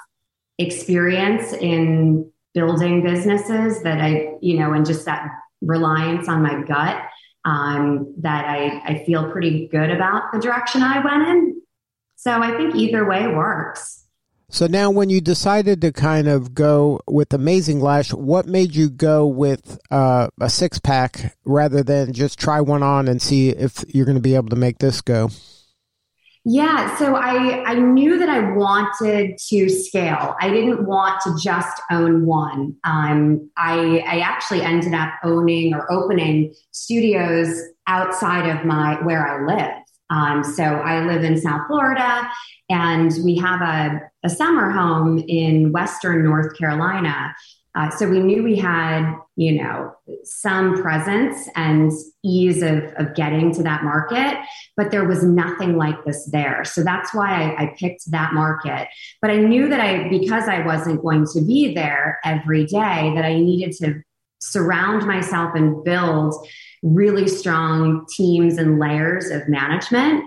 experience 0.60 1.54
in 1.54 2.32
building 2.54 3.02
businesses 3.04 3.82
that 3.82 4.00
I, 4.00 4.34
you 4.42 4.60
know, 4.60 4.74
and 4.74 4.86
just 4.86 5.06
that 5.06 5.28
reliance 5.62 6.30
on 6.30 6.44
my 6.44 6.62
gut 6.62 7.02
um, 7.46 8.14
that 8.20 8.46
I, 8.46 8.82
I 8.86 9.04
feel 9.06 9.32
pretty 9.32 9.68
good 9.68 9.90
about 9.90 10.32
the 10.32 10.40
direction 10.40 10.84
I 10.84 11.04
went 11.04 11.28
in. 11.28 11.62
So 12.16 12.32
I 12.32 12.56
think 12.58 12.76
either 12.76 13.10
way 13.10 13.28
works. 13.28 14.06
So 14.52 14.66
now, 14.66 14.90
when 14.90 15.12
you 15.12 15.22
decided 15.22 15.80
to 15.82 15.92
kind 15.92 16.28
of 16.28 16.56
go 16.56 17.02
with 17.08 17.34
Amazing 17.34 17.82
Lash, 17.82 18.12
what 18.12 18.48
made 18.48 18.76
you 18.76 18.90
go 18.90 19.28
with 19.28 19.80
uh, 19.92 20.30
a 20.42 20.50
six 20.50 20.80
pack 20.80 21.38
rather 21.46 21.84
than 21.84 22.14
just 22.14 22.40
try 22.40 22.60
one 22.60 22.82
on 22.82 23.08
and 23.08 23.22
see 23.22 23.50
if 23.50 23.86
you're 23.88 24.08
going 24.08 24.18
to 24.18 24.22
be 24.22 24.34
able 24.34 24.50
to 24.50 24.56
make 24.56 24.80
this 24.80 25.02
go? 25.02 25.30
Yeah, 26.46 26.98
so 26.98 27.16
I 27.16 27.64
I 27.64 27.76
knew 27.76 28.18
that 28.18 28.30
I 28.30 28.54
wanted 28.54 29.38
to 29.50 29.70
scale. 29.70 30.36
I 30.42 30.50
didn't 30.50 30.88
want 30.88 31.22
to 31.22 31.36
just 31.40 31.80
own 31.92 32.26
one. 32.26 32.76
Um, 32.84 33.52
I 33.56 34.04
I 34.08 34.20
actually 34.22 34.64
ended 34.64 34.96
up 34.96 35.10
owning 35.24 35.76
or 35.76 35.92
opening 35.92 36.56
studios 36.72 37.56
outside 37.86 38.50
of 38.50 38.66
my 38.66 38.96
where 39.04 39.28
I 39.28 39.46
live. 39.46 39.84
Um, 40.10 40.44
so 40.44 40.64
I 40.64 41.06
live 41.06 41.24
in 41.24 41.40
South 41.40 41.68
Florida, 41.68 42.28
and 42.70 43.12
we 43.24 43.36
have 43.38 43.62
a, 43.62 44.02
a 44.24 44.30
summer 44.30 44.70
home 44.70 45.24
in 45.28 45.72
Western 45.72 46.24
North 46.24 46.58
Carolina. 46.58 47.36
Uh, 47.76 47.90
so 47.92 48.10
we 48.10 48.20
knew 48.20 48.44
we 48.44 48.56
had, 48.56 49.16
you 49.36 49.62
know, 49.62 49.94
some 50.24 50.82
presence 50.82 51.48
and 51.56 51.92
ease 52.24 52.64
of, 52.64 52.84
of 52.98 53.14
getting 53.14 53.54
to 53.54 53.64
that 53.64 53.84
market, 53.84 54.38
but 54.76 54.90
there 54.90 55.06
was 55.06 55.24
nothing 55.24 55.78
like 55.78 56.04
this 56.04 56.28
there. 56.32 56.66
So 56.66 56.84
that's 56.84 57.14
why 57.14 57.28
I, 57.30 57.64
I 57.64 57.76
picked 57.78 58.10
that 58.12 58.34
market. 58.34 58.88
But 59.22 59.30
I 59.32 59.38
knew 59.38 59.70
that 59.70 59.80
I, 59.80 60.10
because 60.10 60.48
I 60.48 60.66
wasn't 60.66 61.02
going 61.02 61.26
to 61.34 61.42
be 61.42 61.74
there 61.74 62.20
every 62.26 62.66
day, 62.66 63.14
that 63.16 63.24
I 63.24 63.36
needed 63.36 63.76
to 63.78 64.02
surround 64.42 65.06
myself 65.06 65.54
and 65.54 65.84
build 65.84 66.36
really 66.82 67.28
strong 67.28 68.06
teams 68.16 68.58
and 68.58 68.80
layers 68.80 69.30
of 69.30 69.48
management. 69.48 70.24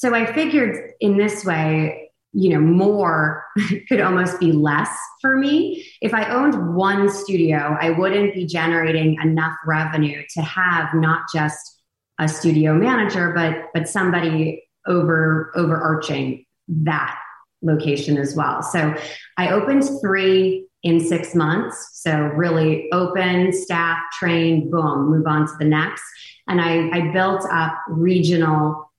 So 0.00 0.14
I 0.14 0.32
figured 0.32 0.92
in 1.00 1.18
this 1.18 1.44
way, 1.44 2.10
you 2.32 2.48
know, 2.48 2.60
more 2.60 3.44
could 3.88 4.00
almost 4.00 4.40
be 4.40 4.50
less 4.50 4.88
for 5.20 5.36
me. 5.36 5.86
If 6.00 6.14
I 6.14 6.30
owned 6.30 6.74
one 6.74 7.10
studio, 7.10 7.76
I 7.78 7.90
wouldn't 7.90 8.32
be 8.32 8.46
generating 8.46 9.20
enough 9.20 9.54
revenue 9.66 10.22
to 10.36 10.40
have 10.40 10.94
not 10.94 11.24
just 11.34 11.82
a 12.18 12.26
studio 12.28 12.72
manager, 12.72 13.34
but 13.34 13.66
but 13.74 13.90
somebody 13.90 14.62
over 14.86 15.52
overarching 15.54 16.46
that 16.68 17.18
location 17.60 18.16
as 18.16 18.34
well. 18.34 18.62
So 18.62 18.94
I 19.36 19.50
opened 19.50 19.84
three 20.00 20.66
in 20.82 20.98
six 20.98 21.34
months. 21.34 22.00
So 22.02 22.20
really 22.20 22.90
open, 22.90 23.52
staff, 23.52 23.98
train, 24.18 24.70
boom, 24.70 25.10
move 25.10 25.26
on 25.26 25.46
to 25.46 25.52
the 25.58 25.66
next. 25.66 26.02
And 26.48 26.58
I, 26.58 26.88
I 26.88 27.12
built 27.12 27.44
up 27.52 27.78
regional 27.90 28.89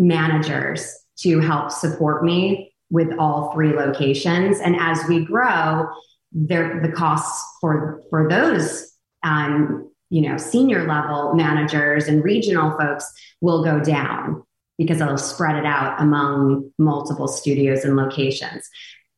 managers 0.00 0.92
to 1.18 1.38
help 1.38 1.70
support 1.70 2.24
me 2.24 2.72
with 2.90 3.12
all 3.18 3.52
three 3.52 3.72
locations. 3.72 4.58
And 4.58 4.74
as 4.76 4.98
we 5.08 5.24
grow, 5.24 5.86
there 6.32 6.80
the 6.80 6.90
costs 6.90 7.44
for 7.60 8.02
for 8.10 8.28
those 8.28 8.92
um, 9.22 9.90
you 10.08 10.22
know 10.22 10.36
senior 10.36 10.86
level 10.86 11.34
managers 11.34 12.08
and 12.08 12.24
regional 12.24 12.76
folks 12.78 13.10
will 13.40 13.62
go 13.62 13.80
down 13.80 14.42
because 14.78 15.00
it'll 15.00 15.18
spread 15.18 15.56
it 15.56 15.66
out 15.66 16.00
among 16.00 16.70
multiple 16.78 17.28
studios 17.28 17.84
and 17.84 17.96
locations. 17.96 18.68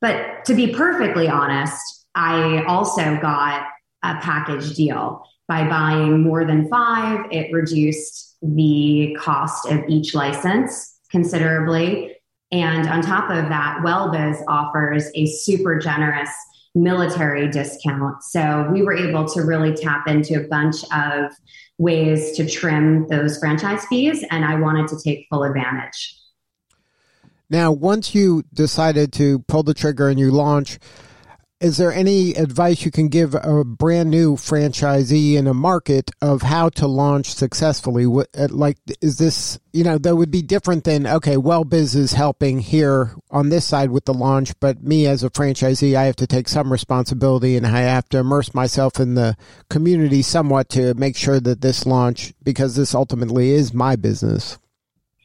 But 0.01 0.45
to 0.47 0.55
be 0.55 0.75
perfectly 0.75 1.29
honest, 1.29 1.81
I 2.15 2.65
also 2.65 3.17
got 3.19 3.67
a 4.03 4.17
package 4.21 4.75
deal. 4.75 5.25
By 5.47 5.69
buying 5.69 6.23
more 6.23 6.45
than 6.45 6.69
five, 6.69 7.27
it 7.31 7.53
reduced 7.53 8.32
the 8.43 9.17
cost 9.19 9.71
of 9.71 9.83
each 9.89 10.15
license 10.15 10.99
considerably. 11.11 12.17
And 12.51 12.89
on 12.89 13.03
top 13.03 13.31
of 13.31 13.49
that, 13.49 13.81
WellBiz 13.83 14.43
offers 14.49 15.11
a 15.15 15.27
super 15.27 15.79
generous 15.79 16.31
military 16.75 17.49
discount. 17.49 18.23
So 18.23 18.69
we 18.73 18.83
were 18.83 18.95
able 18.95 19.27
to 19.29 19.43
really 19.43 19.75
tap 19.75 20.09
into 20.09 20.43
a 20.43 20.49
bunch 20.49 20.77
of 20.93 21.33
ways 21.79 22.37
to 22.37 22.49
trim 22.49 23.07
those 23.09 23.39
franchise 23.39 23.85
fees, 23.87 24.25
and 24.31 24.45
I 24.45 24.55
wanted 24.57 24.89
to 24.89 24.97
take 25.03 25.27
full 25.31 25.45
advantage. 25.45 26.19
Now, 27.51 27.73
once 27.73 28.15
you 28.15 28.45
decided 28.55 29.13
to 29.15 29.41
pull 29.41 29.63
the 29.63 29.75
trigger 29.75 30.09
and 30.09 30.19
you 30.19 30.31
launch, 30.31 30.79
is 31.63 31.77
there 31.77 31.93
any 31.93 32.33
advice 32.33 32.85
you 32.85 32.91
can 32.91 33.09
give 33.09 33.35
a 33.35 33.65
brand 33.65 34.11
new 34.11 34.35
franchisee 34.35 35.35
in 35.35 35.47
a 35.47 35.55
market 35.55 36.11
of 36.21 36.43
how 36.43 36.69
to 36.71 36.89
launch 36.89 37.35
successfully? 37.35 38.05
What, 38.05 38.29
uh, 38.37 38.49
like, 38.51 38.79
is 39.01 39.19
this, 39.19 39.61
you 39.73 39.85
know, 39.85 39.97
that 39.99 40.17
would 40.17 40.33
be 40.33 40.43
different 40.43 40.83
than, 40.83 41.07
okay, 41.07 41.37
WellBiz 41.37 41.95
is 41.95 42.15
helping 42.15 42.59
here 42.59 43.15
on 43.31 43.49
this 43.49 43.65
side 43.65 43.91
with 43.91 44.07
the 44.07 44.15
launch, 44.15 44.59
but 44.59 44.83
me 44.83 45.07
as 45.07 45.23
a 45.23 45.31
franchisee, 45.31 45.95
I 45.95 46.05
have 46.05 46.17
to 46.17 46.27
take 46.27 46.49
some 46.49 46.73
responsibility 46.73 47.57
and 47.57 47.67
I 47.67 47.81
have 47.83 48.09
to 48.09 48.19
immerse 48.19 48.53
myself 48.55 48.99
in 48.99 49.15
the 49.15 49.37
community 49.71 50.23
somewhat 50.23 50.69
to 50.71 50.95
make 50.95 51.17
sure 51.17 51.39
that 51.39 51.61
this 51.61 51.87
launch, 51.87 52.35
because 52.43 52.75
this 52.75 52.93
ultimately 52.93 53.51
is 53.51 53.73
my 53.73 53.95
business. 53.95 54.59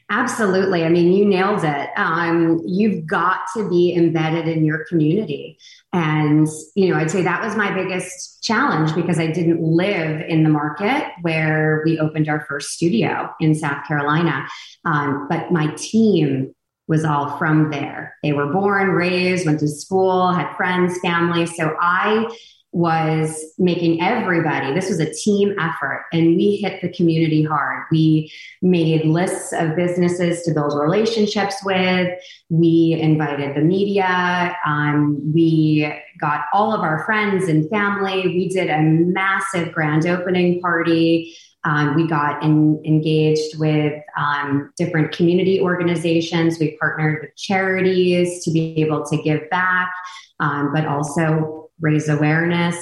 Absolutely. 0.10 0.86
I 0.86 0.90
mean, 0.90 1.12
you 1.12 1.26
nailed 1.26 1.66
it. 1.66 1.90
Um, 1.98 2.62
you've 2.66 3.06
got 3.06 3.42
to 3.56 3.68
be 3.70 3.94
embedded 3.94 4.48
in 4.48 4.64
your 4.64 4.86
community. 4.86 5.58
And, 5.92 6.48
you 6.76 6.90
know, 6.90 6.96
I'd 6.98 7.12
say 7.12 7.24
that 7.24 7.44
was 7.44 7.58
my 7.58 7.74
biggest 7.74 8.42
challenge 8.42 8.96
because 8.96 9.20
I 9.20 9.28
didn't 9.28 9.62
live 9.62 10.22
in 10.22 10.44
the 10.44 10.50
market 10.50 11.12
where 11.24 11.82
we 11.84 12.00
opened 12.00 12.30
our 12.30 12.46
first 12.48 12.70
studio 12.70 13.34
in 13.42 13.54
South 13.54 13.86
Carolina. 13.86 14.48
Um, 14.86 15.28
but 15.30 15.52
my 15.52 15.74
team 15.76 16.56
was 16.88 17.04
all 17.04 17.38
from 17.38 17.70
there. 17.70 18.16
They 18.24 18.32
were 18.32 18.54
born, 18.54 18.92
raised, 18.92 19.46
went 19.46 19.60
to 19.60 19.68
school, 19.68 20.32
had 20.32 20.56
friends, 20.56 20.98
family. 21.00 21.46
So 21.46 21.76
I 21.82 22.34
was 22.78 23.44
making 23.58 24.00
everybody, 24.04 24.72
this 24.72 24.88
was 24.88 25.00
a 25.00 25.12
team 25.12 25.56
effort, 25.60 26.06
and 26.14 26.36
we 26.36 26.58
hit 26.58 26.80
the 26.80 26.90
community 26.90 27.44
hard. 27.44 27.86
We 27.92 28.32
made 28.62 29.04
lists 29.04 29.52
of 29.52 29.76
businesses 29.76 30.44
to 30.44 30.54
build 30.54 30.80
relationships 30.80 31.56
with. 31.66 32.08
We 32.50 32.96
invited 33.02 33.56
the 33.56 33.62
media. 33.62 34.56
Um, 34.64 35.20
we 35.34 35.92
got 36.22 36.42
all 36.54 36.72
of 36.72 36.82
our 36.82 37.04
friends 37.04 37.48
and 37.48 37.68
family. 37.72 38.22
We 38.28 38.48
did 38.50 38.70
a 38.70 38.84
massive 38.84 39.74
grand 39.74 40.06
opening 40.06 40.62
party. 40.62 41.36
Um, 41.64 41.96
we 41.96 42.08
got 42.08 42.44
in, 42.44 42.80
engaged 42.86 43.58
with 43.58 44.00
um, 44.16 44.72
different 44.78 45.14
community 45.14 45.60
organizations. 45.60 46.60
We 46.60 46.78
partnered 46.78 47.22
with 47.24 47.36
charities 47.38 48.44
to 48.44 48.52
be 48.52 48.80
able 48.84 49.04
to 49.08 49.18
give 49.18 49.50
back, 49.50 49.92
um, 50.40 50.72
but 50.72 50.86
also 50.86 51.67
raise 51.80 52.10
awareness 52.10 52.76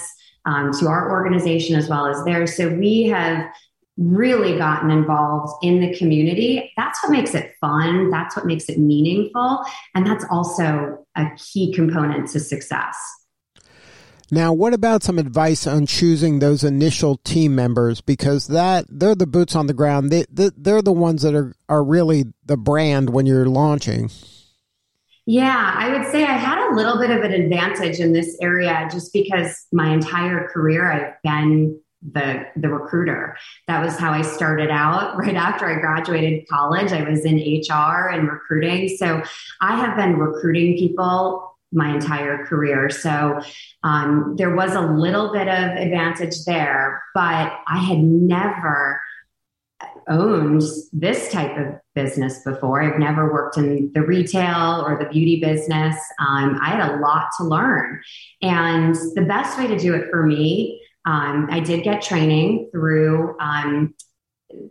um, 0.45 0.71
to 0.79 0.87
our 0.87 1.11
organization 1.11 1.75
as 1.75 1.89
well 1.89 2.07
as 2.07 2.23
theirs. 2.23 2.55
So 2.55 2.69
we 2.69 3.03
have 3.03 3.47
really 3.97 4.57
gotten 4.57 4.91
involved 4.91 5.53
in 5.63 5.79
the 5.79 5.97
community. 5.97 6.71
That's 6.75 7.01
what 7.01 7.11
makes 7.11 7.33
it 7.33 7.53
fun. 7.61 8.09
That's 8.09 8.35
what 8.35 8.45
makes 8.45 8.67
it 8.69 8.77
meaningful. 8.77 9.63
And 9.93 10.05
that's 10.05 10.25
also 10.29 11.05
a 11.15 11.27
key 11.37 11.73
component 11.73 12.29
to 12.31 12.39
success. 12.39 12.97
Now, 14.31 14.53
what 14.53 14.73
about 14.73 15.03
some 15.03 15.19
advice 15.19 15.67
on 15.67 15.85
choosing 15.85 16.39
those 16.39 16.63
initial 16.63 17.17
team 17.17 17.53
members? 17.53 18.01
Because 18.01 18.47
that 18.47 18.85
they're 18.89 19.15
the 19.15 19.27
boots 19.27 19.55
on 19.55 19.67
the 19.67 19.73
ground. 19.73 20.09
They, 20.09 20.25
they're 20.29 20.81
the 20.81 20.91
ones 20.91 21.21
that 21.21 21.35
are, 21.35 21.53
are 21.69 21.83
really 21.83 22.25
the 22.43 22.57
brand 22.57 23.11
when 23.11 23.27
you're 23.27 23.45
launching. 23.45 24.09
Yeah, 25.25 25.73
I 25.75 25.97
would 25.97 26.11
say 26.11 26.23
I 26.23 26.33
had 26.33 26.69
a 26.69 26.75
little 26.75 26.99
bit 26.99 27.09
of 27.09 27.23
an 27.23 27.31
advantage 27.33 27.99
in 27.99 28.13
this 28.13 28.37
area 28.41 28.87
just 28.91 29.11
because 29.11 29.65
my 29.71 29.91
entire 29.91 30.47
career 30.49 30.91
I've 30.91 31.21
been 31.23 31.79
the 32.13 32.45
the 32.55 32.69
recruiter. 32.69 33.35
That 33.67 33.83
was 33.83 33.97
how 33.97 34.11
I 34.11 34.21
started 34.21 34.69
out. 34.69 35.17
Right 35.25 35.35
after 35.35 35.65
I 35.65 35.79
graduated 35.79 36.47
college, 36.47 36.91
I 36.91 37.09
was 37.09 37.25
in 37.25 37.37
HR 37.37 38.09
and 38.09 38.29
recruiting. 38.29 38.89
So 38.89 39.23
I 39.61 39.75
have 39.75 39.97
been 39.97 40.17
recruiting 40.17 40.77
people 40.77 41.57
my 41.71 41.93
entire 41.93 42.45
career. 42.45 42.89
So 42.91 43.41
um, 43.83 44.35
there 44.37 44.55
was 44.55 44.75
a 44.75 44.81
little 44.81 45.33
bit 45.33 45.47
of 45.47 45.71
advantage 45.77 46.45
there, 46.45 47.03
but 47.13 47.51
I 47.67 47.79
had 47.79 47.97
never 47.97 49.01
owned 50.07 50.63
this 50.93 51.31
type 51.31 51.57
of 51.57 51.75
business 51.93 52.43
before. 52.43 52.81
I've 52.81 52.99
never 52.99 53.31
worked 53.31 53.57
in 53.57 53.91
the 53.93 54.01
retail 54.01 54.83
or 54.85 54.97
the 54.99 55.09
beauty 55.09 55.39
business. 55.39 55.95
Um, 56.19 56.59
I 56.61 56.69
had 56.69 56.91
a 56.91 56.97
lot 56.99 57.29
to 57.37 57.43
learn. 57.43 58.01
And 58.41 58.95
the 59.15 59.25
best 59.27 59.57
way 59.57 59.67
to 59.67 59.77
do 59.77 59.93
it 59.93 60.09
for 60.09 60.25
me, 60.25 60.81
um, 61.05 61.47
I 61.51 61.59
did 61.59 61.83
get 61.83 62.01
training 62.01 62.69
through 62.71 63.37
um, 63.39 63.93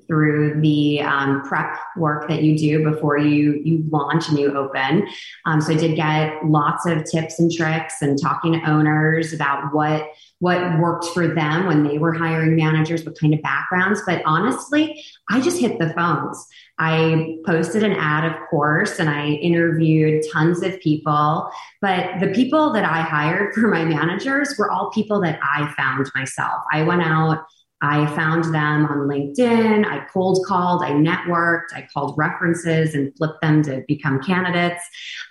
through 0.06 0.60
the 0.60 1.00
um, 1.00 1.42
prep 1.42 1.76
work 1.96 2.28
that 2.28 2.42
you 2.42 2.56
do 2.56 2.90
before 2.90 3.18
you 3.18 3.60
you 3.64 3.84
launch 3.90 4.28
and 4.28 4.38
you 4.38 4.56
open. 4.56 5.08
Um, 5.46 5.60
so 5.60 5.72
I 5.72 5.76
did 5.76 5.96
get 5.96 6.44
lots 6.44 6.86
of 6.86 7.04
tips 7.04 7.38
and 7.38 7.52
tricks 7.52 8.02
and 8.02 8.20
talking 8.20 8.52
to 8.52 8.70
owners 8.70 9.32
about 9.32 9.74
what 9.74 10.10
what 10.40 10.78
worked 10.78 11.06
for 11.06 11.28
them 11.28 11.66
when 11.66 11.84
they 11.84 11.96
were 11.96 12.12
hiring 12.12 12.54
managers, 12.54 13.04
what 13.04 13.18
kind 13.18 13.32
of 13.32 13.40
backgrounds. 13.40 14.02
But 14.06 14.20
honestly, 14.26 15.02
I 15.30 15.40
just 15.40 15.58
hit 15.58 15.78
the 15.78 15.90
phones. 15.94 16.46
I 16.78 17.38
posted 17.46 17.82
an 17.82 17.92
ad, 17.92 18.24
of 18.24 18.36
course, 18.50 18.98
and 18.98 19.08
I 19.08 19.28
interviewed 19.28 20.24
tons 20.32 20.62
of 20.62 20.78
people. 20.80 21.50
But 21.80 22.20
the 22.20 22.28
people 22.28 22.72
that 22.72 22.84
I 22.84 23.00
hired 23.00 23.54
for 23.54 23.68
my 23.68 23.84
managers 23.84 24.54
were 24.58 24.70
all 24.70 24.90
people 24.90 25.20
that 25.22 25.38
I 25.42 25.72
found 25.76 26.10
myself. 26.14 26.62
I 26.72 26.82
went 26.82 27.02
out 27.02 27.44
I 27.84 28.06
found 28.16 28.44
them 28.44 28.86
on 28.86 29.08
LinkedIn. 29.08 29.84
I 29.84 30.06
cold 30.06 30.42
called, 30.46 30.82
I 30.82 30.92
networked, 30.92 31.74
I 31.74 31.86
called 31.92 32.14
references 32.16 32.94
and 32.94 33.14
flipped 33.18 33.42
them 33.42 33.62
to 33.64 33.84
become 33.86 34.22
candidates. 34.22 34.82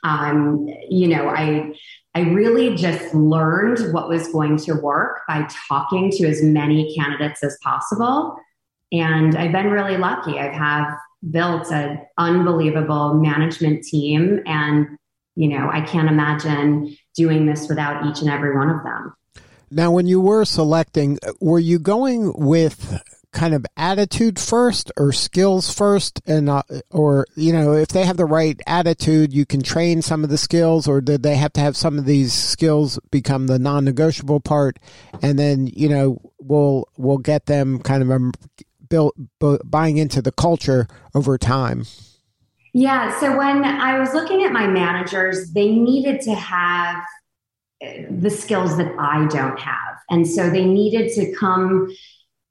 Um, 0.04 0.68
you 0.88 1.08
know, 1.08 1.30
I 1.30 1.74
I 2.16 2.22
really 2.22 2.76
just 2.76 3.16
learned 3.16 3.92
what 3.92 4.08
was 4.08 4.28
going 4.28 4.58
to 4.58 4.76
work 4.76 5.22
by 5.28 5.48
talking 5.68 6.12
to 6.12 6.28
as 6.28 6.44
many 6.44 6.96
candidates 6.96 7.44
as 7.44 7.58
possible. 7.64 8.36
And 8.92 9.36
I've 9.36 9.52
been 9.52 9.72
really 9.72 9.98
lucky. 9.98 10.38
I 10.38 10.54
have 10.54 10.96
built 11.32 11.72
an 11.72 12.02
unbelievable 12.20 13.16
management 13.16 13.84
team 13.84 14.44
and 14.46 15.00
you 15.36 15.48
know, 15.48 15.68
I 15.72 15.82
can't 15.82 16.08
imagine 16.08 16.96
doing 17.16 17.48
this 17.48 17.68
without 17.68 18.06
each 18.06 18.22
and 18.22 18.30
every 18.30 18.56
one 18.56 18.70
of 18.70 18.84
them. 18.84 19.16
Now, 19.74 19.92
when 19.92 20.08
you 20.08 20.22
were 20.22 20.46
selecting, 20.46 21.18
were 21.42 21.60
you 21.60 21.80
going 21.80 22.32
with 22.36 23.02
kind 23.32 23.56
of 23.56 23.66
attitude 23.76 24.40
first 24.40 24.92
or 24.96 25.12
skills 25.12 25.74
first? 25.74 26.22
And 26.26 26.50
uh, 26.50 26.64
or 26.92 27.26
you 27.36 27.52
know 27.52 27.74
if 27.74 27.90
they 27.90 28.06
have 28.06 28.18
the 28.18 28.26
right 28.26 28.60
attitude 28.68 29.34
you 29.34 29.46
can 29.46 29.62
train 29.62 30.02
some 30.02 30.24
of 30.24 30.30
the 30.30 30.38
skills 30.38 30.88
or 30.88 31.02
did 31.02 31.24
they 31.24 31.36
have 31.36 31.52
to 31.54 31.62
have 31.62 31.76
some 31.76 31.98
of 31.98 32.06
these 32.06 32.32
skills 32.32 33.00
become 33.12 33.48
the 33.48 33.60
non-negotiable 33.60 34.40
part? 34.40 34.78
And 35.22 35.38
then 35.38 35.68
you 35.68 35.90
know 35.90 36.22
we'll 36.40 36.88
we'll 36.98 37.18
get 37.18 37.48
them 37.48 37.80
kind 37.80 38.04
of 38.04 38.12
um, 38.12 38.32
built 38.88 39.16
buying 39.66 39.98
into 39.98 40.22
the 40.22 40.32
culture 40.32 40.88
over 41.16 41.38
time. 41.38 41.86
Yeah. 42.76 43.20
So 43.20 43.36
when 43.38 43.64
i 43.64 44.00
was 44.00 44.14
looking 44.14 44.44
at 44.44 44.52
my 44.52 44.68
managers 44.68 45.52
they 45.54 45.70
needed 45.72 46.22
to 46.22 46.36
have 46.36 47.04
the 48.10 48.30
skills 48.30 48.78
that 48.78 48.94
I 48.98 49.28
don't 49.28 49.60
have. 49.60 49.98
And 50.10 50.28
so 50.28 50.50
they 50.50 50.66
needed 50.66 51.12
to 51.14 51.34
come 51.36 51.94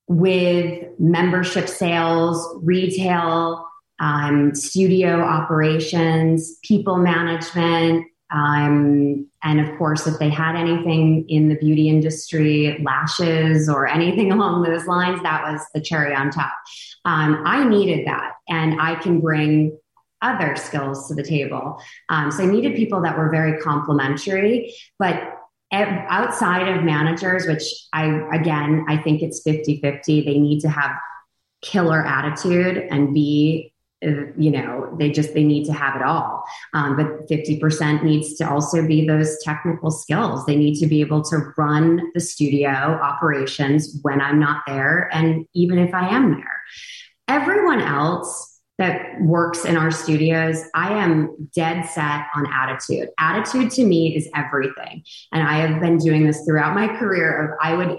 with 0.09 0.85
membership 0.99 1.69
sales, 1.69 2.61
retail, 2.63 3.67
um, 3.99 4.55
studio 4.55 5.21
operations, 5.21 6.59
people 6.63 6.97
management. 6.97 8.07
Um, 8.33 9.29
and 9.45 9.61
of 9.61 9.77
course, 9.79 10.07
if 10.07 10.19
they 10.19 10.31
had 10.31 10.57
anything 10.57 11.27
in 11.29 11.49
the 11.49 11.57
beauty 11.57 11.89
industry, 11.89 12.83
lashes 12.83 13.69
or 13.69 13.87
anything 13.87 14.33
along 14.33 14.63
those 14.63 14.87
lines, 14.87 15.23
that 15.23 15.43
was 15.45 15.61
the 15.75 15.81
cherry 15.81 16.15
on 16.15 16.31
top. 16.31 16.53
Um, 17.05 17.43
I 17.45 17.65
needed 17.65 18.07
that. 18.07 18.33
And 18.49 18.81
I 18.81 18.97
can 18.97 19.21
bring 19.21 19.79
other 20.23 20.57
skills 20.57 21.09
to 21.09 21.15
the 21.15 21.23
table. 21.23 21.81
Um, 22.09 22.31
so 22.31 22.45
I 22.45 22.47
needed 22.47 22.77
people 22.77 23.03
that 23.03 23.19
were 23.19 23.31
very 23.31 23.61
complementary, 23.61 24.75
but 24.99 25.39
outside 25.73 26.69
of 26.69 26.85
managers, 26.85 27.47
which 27.47 27.65
I, 27.93 28.07
again, 28.33 28.85
I 28.89 28.99
think 28.99 29.23
it's 29.23 29.43
50 29.43 29.81
50, 29.81 30.23
they 30.23 30.39
need 30.39 30.61
to 30.61 30.69
have 30.69 30.93
killer 31.63 32.05
attitude 32.05 32.77
and 32.91 33.15
be 33.15 33.73
you 34.37 34.51
know 34.51 34.93
they 34.99 35.11
just 35.11 35.33
they 35.33 35.45
need 35.45 35.65
to 35.65 35.73
have 35.73 35.95
it 35.97 36.03
all. 36.03 36.45
Um, 36.75 36.97
but 36.97 37.29
50% 37.29 38.03
needs 38.03 38.35
to 38.35 38.51
also 38.51 38.87
be 38.87 39.07
those 39.07 39.39
technical 39.43 39.91
skills. 39.91 40.45
They 40.45 40.57
need 40.57 40.79
to 40.81 40.87
be 40.87 41.01
able 41.01 41.23
to 41.25 41.53
run 41.57 42.11
the 42.15 42.21
studio 42.21 42.69
operations 42.69 43.99
when 44.03 44.21
i'm 44.21 44.41
not 44.41 44.63
there 44.67 45.09
and 45.13 45.47
even 45.55 45.79
if 45.79 45.95
i 45.95 46.09
am 46.09 46.33
there. 46.33 46.63
Everyone 47.29 47.81
else 47.81 48.52
that 48.83 49.21
works 49.21 49.65
in 49.65 49.77
our 49.77 49.93
studios, 49.93 50.65
I 50.75 50.93
am 50.93 51.49
dead 51.55 51.85
set 51.87 52.27
on 52.35 52.53
attitude. 52.53 53.11
Attitude 53.17 53.71
to 53.73 53.85
me 53.85 54.17
is 54.17 54.29
everything. 54.35 55.05
And 55.31 55.47
I 55.47 55.59
have 55.59 55.81
been 55.81 55.99
doing 55.99 56.27
this 56.27 56.45
throughout 56.45 56.75
my 56.75 56.89
career 56.89 57.45
of 57.45 57.59
I 57.63 57.75
would 57.75 57.99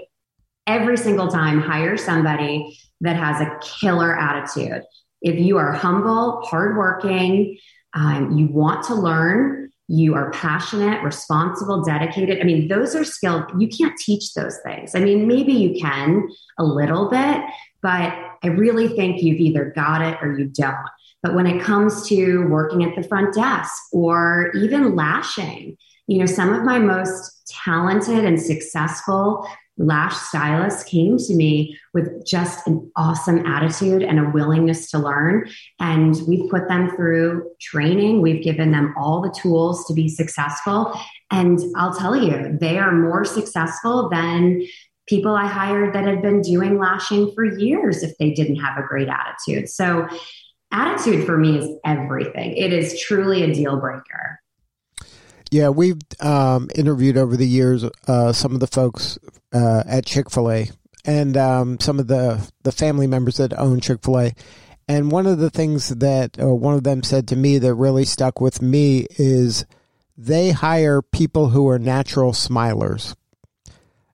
every 0.66 0.98
single 0.98 1.28
time 1.28 1.60
hire 1.60 1.96
somebody 1.96 2.78
that 3.00 3.16
has 3.16 3.40
a 3.40 3.58
killer 3.62 4.14
attitude. 4.14 4.82
If 5.22 5.38
you 5.38 5.56
are 5.56 5.72
humble, 5.72 6.42
hardworking, 6.42 7.56
um, 7.94 8.36
you 8.36 8.48
want 8.48 8.86
to 8.88 8.94
learn, 8.94 9.70
you 9.88 10.14
are 10.14 10.30
passionate, 10.30 11.02
responsible, 11.02 11.82
dedicated. 11.82 12.40
I 12.40 12.44
mean, 12.44 12.68
those 12.68 12.94
are 12.94 13.04
skills. 13.04 13.44
You 13.58 13.68
can't 13.68 13.96
teach 13.98 14.32
those 14.34 14.58
things. 14.64 14.94
I 14.94 15.00
mean, 15.00 15.28
maybe 15.28 15.52
you 15.52 15.78
can 15.80 16.28
a 16.58 16.64
little 16.64 17.10
bit, 17.10 17.42
but 17.82 18.14
I 18.42 18.46
really 18.48 18.88
think 18.88 19.22
you've 19.22 19.40
either 19.40 19.72
got 19.76 20.00
it 20.00 20.18
or 20.22 20.38
you 20.38 20.46
don't. 20.46 20.88
But 21.22 21.34
when 21.34 21.46
it 21.46 21.62
comes 21.62 22.06
to 22.08 22.46
working 22.48 22.84
at 22.84 22.96
the 22.96 23.06
front 23.06 23.34
desk 23.34 23.72
or 23.92 24.52
even 24.54 24.94
lashing, 24.94 25.76
you 26.06 26.18
know, 26.18 26.26
some 26.26 26.52
of 26.52 26.64
my 26.64 26.78
most 26.78 27.46
talented 27.64 28.24
and 28.24 28.40
successful 28.40 29.46
lash 29.76 30.14
stylists 30.14 30.84
came 30.84 31.18
to 31.18 31.34
me 31.34 31.78
with 31.92 32.24
just 32.26 32.66
an 32.66 32.90
awesome 32.96 33.44
attitude 33.44 34.02
and 34.02 34.20
a 34.20 34.30
willingness 34.30 34.90
to 34.90 34.98
learn. 34.98 35.48
And 35.80 36.16
we've 36.28 36.48
put 36.50 36.68
them 36.68 36.94
through 36.94 37.50
training. 37.60 38.22
We've 38.22 38.42
given 38.42 38.70
them 38.70 38.94
all 38.96 39.20
the 39.20 39.34
tools 39.36 39.84
to 39.86 39.94
be 39.94 40.08
successful. 40.08 40.98
And 41.30 41.58
I'll 41.76 41.94
tell 41.94 42.16
you, 42.16 42.56
they 42.60 42.78
are 42.78 42.92
more 42.92 43.24
successful 43.24 44.08
than 44.08 44.62
people 45.06 45.34
I 45.34 45.46
hired 45.46 45.94
that 45.94 46.04
had 46.04 46.22
been 46.22 46.40
doing 46.40 46.78
lashing 46.78 47.32
for 47.34 47.44
years 47.44 48.02
if 48.02 48.16
they 48.18 48.32
didn't 48.32 48.56
have 48.56 48.78
a 48.78 48.86
great 48.86 49.08
attitude. 49.08 49.68
So, 49.68 50.08
attitude 50.70 51.24
for 51.24 51.36
me 51.36 51.58
is 51.58 51.68
everything. 51.84 52.56
It 52.56 52.72
is 52.72 52.98
truly 53.00 53.42
a 53.42 53.54
deal 53.54 53.76
breaker. 53.78 54.40
Yeah, 55.50 55.68
we've 55.68 56.00
um, 56.20 56.68
interviewed 56.74 57.16
over 57.16 57.36
the 57.36 57.46
years 57.46 57.84
uh, 58.08 58.32
some 58.32 58.54
of 58.54 58.60
the 58.60 58.66
folks 58.66 59.18
uh, 59.54 59.84
at 59.86 60.04
Chick 60.04 60.30
Fil 60.30 60.50
A 60.50 60.70
and 61.04 61.36
um, 61.36 61.80
some 61.80 61.98
of 61.98 62.08
the 62.08 62.50
the 62.62 62.72
family 62.72 63.06
members 63.06 63.36
that 63.36 63.58
own 63.58 63.80
Chick 63.80 64.02
Fil 64.02 64.20
A. 64.20 64.32
And 64.86 65.10
one 65.10 65.26
of 65.26 65.38
the 65.38 65.48
things 65.48 65.88
that 65.88 66.38
uh, 66.38 66.54
one 66.54 66.74
of 66.74 66.84
them 66.84 67.02
said 67.02 67.28
to 67.28 67.36
me 67.36 67.56
that 67.58 67.74
really 67.74 68.04
stuck 68.04 68.40
with 68.40 68.60
me 68.60 69.06
is 69.16 69.64
they 70.16 70.50
hire 70.50 71.00
people 71.00 71.48
who 71.48 71.68
are 71.68 71.78
natural 71.78 72.32
smilers. 72.32 73.14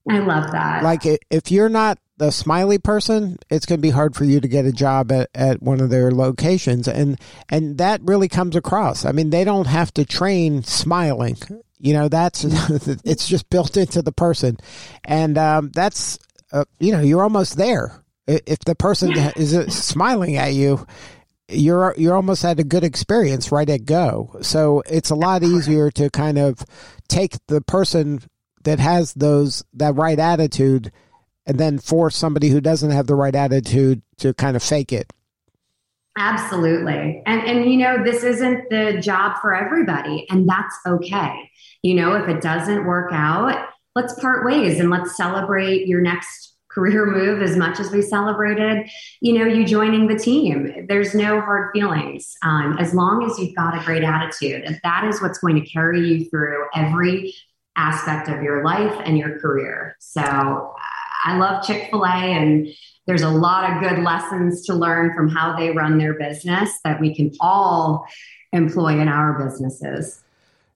I 0.09 0.19
love 0.19 0.51
that. 0.53 0.83
Like 0.83 1.03
if 1.31 1.51
you're 1.51 1.69
not 1.69 1.99
the 2.17 2.31
smiley 2.31 2.79
person, 2.79 3.39
it's 3.49 3.67
going 3.67 3.79
to 3.79 3.83
be 3.83 3.91
hard 3.91 4.15
for 4.15 4.25
you 4.25 4.41
to 4.41 4.49
get 4.49 4.65
a 4.65 4.73
job 4.73 5.11
at, 5.11 5.29
at 5.35 5.63
one 5.63 5.81
of 5.81 5.91
their 5.91 6.11
locations, 6.11 6.87
and 6.87 7.19
and 7.49 7.79
that 7.79 8.01
really 8.05 8.29
comes 8.29 8.55
across. 8.55 9.05
I 9.05 9.13
mean, 9.13 9.31
they 9.31 9.45
don't 9.45 9.67
have 9.67 9.93
to 9.95 10.05
train 10.05 10.63
smiling. 10.63 11.37
You 11.81 11.95
know, 11.95 12.09
that's 12.09 12.45
it's 13.05 13.27
just 13.27 13.49
built 13.51 13.77
into 13.77 14.03
the 14.03 14.13
person, 14.13 14.59
and 15.05 15.37
um, 15.39 15.71
that's 15.73 16.19
uh, 16.53 16.65
you 16.79 16.93
know 16.93 17.01
you're 17.01 17.23
almost 17.23 17.57
there. 17.57 18.05
If 18.27 18.61
the 18.61 18.77
person 18.77 19.13
is 19.37 19.53
smiling 19.75 20.37
at 20.37 20.55
you, 20.55 20.87
you're 21.49 21.95
you're 21.97 22.15
almost 22.15 22.45
at 22.45 22.61
a 22.61 22.65
good 22.65 22.85
experience 22.85 23.51
right 23.51 23.69
at 23.69 23.85
go. 23.85 24.37
So 24.43 24.83
it's 24.89 25.11
a 25.11 25.15
lot 25.15 25.43
easier 25.43 25.91
to 25.93 26.11
kind 26.11 26.39
of 26.39 26.65
take 27.09 27.35
the 27.49 27.61
person 27.61 28.23
that 28.65 28.79
has 28.79 29.15
those 29.15 29.65
that 29.75 29.95
right 29.95 30.19
attitude 30.19 30.93
and 31.47 31.59
then 31.59 31.79
force 31.79 32.15
somebody 32.15 32.49
who 32.49 32.61
doesn't 32.61 32.91
have 32.91 33.07
the 33.07 33.15
right 33.15 33.35
attitude 33.35 34.03
to 34.19 34.35
kind 34.35 34.57
of 34.57 34.63
fake 34.63 34.93
it. 34.93 35.13
Absolutely. 36.19 37.23
And 37.25 37.43
and 37.43 37.71
you 37.71 37.79
know, 37.79 38.03
this 38.05 38.25
isn't 38.25 38.69
the 38.71 39.01
job 39.01 39.39
for 39.41 39.55
everybody 39.55 40.27
and 40.29 40.49
that's 40.49 40.77
okay. 40.87 41.51
You 41.83 41.95
know, 41.95 42.15
if 42.15 42.29
it 42.29 42.43
doesn't 42.43 42.85
work 42.85 43.11
out, 43.13 43.69
let's 43.95 44.19
part 44.21 44.45
ways 44.45 44.81
and 44.81 44.91
let's 44.91 45.17
celebrate 45.17 45.87
your 45.87 46.01
next 46.01 46.51
career 46.71 47.05
move 47.05 47.43
as 47.43 47.57
much 47.57 47.81
as 47.81 47.91
we 47.91 48.01
celebrated 48.01 48.89
you 49.21 49.33
know 49.33 49.45
you 49.45 49.67
joining 49.67 50.07
the 50.07 50.17
team 50.17 50.87
there's 50.89 51.15
no 51.15 51.41
hard 51.41 51.71
feelings 51.73 52.37
um, 52.43 52.77
as 52.79 52.95
long 52.95 53.29
as 53.29 53.37
you've 53.39 53.57
got 53.57 53.77
a 53.77 53.85
great 53.85 54.05
attitude 54.05 54.63
and 54.65 54.79
that 54.85 55.05
is 55.05 55.21
what's 55.21 55.39
going 55.39 55.61
to 55.61 55.69
carry 55.69 56.01
you 56.01 56.31
through 56.31 56.65
every 56.75 57.35
aspect 57.75 58.29
of 58.29 58.41
your 58.43 58.65
life 58.65 58.95
and 59.05 59.19
your 59.19 59.41
career 59.41 59.97
so 59.99 60.73
i 61.25 61.37
love 61.37 61.65
chick-fil-a 61.67 62.07
and 62.07 62.69
there's 63.11 63.23
a 63.23 63.29
lot 63.29 63.69
of 63.69 63.83
good 63.83 64.05
lessons 64.05 64.65
to 64.65 64.73
learn 64.73 65.13
from 65.17 65.29
how 65.29 65.57
they 65.57 65.71
run 65.71 65.99
their 65.99 66.15
business 66.15 66.79
that 66.85 67.01
we 67.01 67.13
can 67.13 67.33
all 67.41 68.07
employ 68.53 69.01
in 69.01 69.09
our 69.09 69.37
businesses 69.45 70.23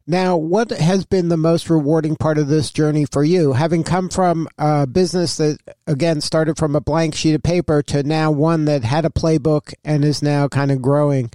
now, 0.07 0.37
what 0.37 0.71
has 0.71 1.07
been 1.07 1.29
the 1.31 1.39
most 1.39 1.71
rewarding 1.71 2.15
part 2.15 2.37
of 2.37 2.47
this 2.47 2.71
journey 2.71 3.07
for 3.07 3.25
you? 3.25 3.55
Having 3.55 3.85
come 3.85 4.11
from 4.11 4.49
a 4.59 4.87
business 4.87 5.39
that, 5.39 5.57
again, 5.87 6.21
started 6.21 6.59
from 6.59 6.77
a 6.77 6.81
blank 6.83 7.15
sheet 7.15 7.35
of 7.35 7.43
paper 7.43 7.83
to 7.85 8.03
now 8.03 8.31
one 8.31 8.67
that 8.67 8.85
had 8.85 9.07
a 9.07 9.11
playbook 9.11 9.73
and 9.83 10.05
is 10.05 10.23
now 10.23 10.47
kind 10.47 10.71
of 10.71 10.83
growing, 10.83 11.31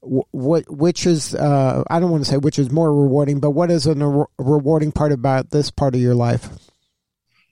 what 0.00 0.64
which 0.70 1.06
is 1.06 1.34
uh, 1.34 1.84
I 1.90 2.00
don't 2.00 2.10
want 2.10 2.24
to 2.24 2.30
say 2.30 2.38
which 2.38 2.58
is 2.58 2.70
more 2.70 2.94
rewarding, 2.94 3.40
but 3.40 3.50
what 3.50 3.70
is 3.70 3.86
a 3.86 3.94
rewarding 4.38 4.92
part 4.92 5.12
about 5.12 5.50
this 5.50 5.70
part 5.70 5.94
of 5.94 6.00
your 6.00 6.14
life? 6.14 6.48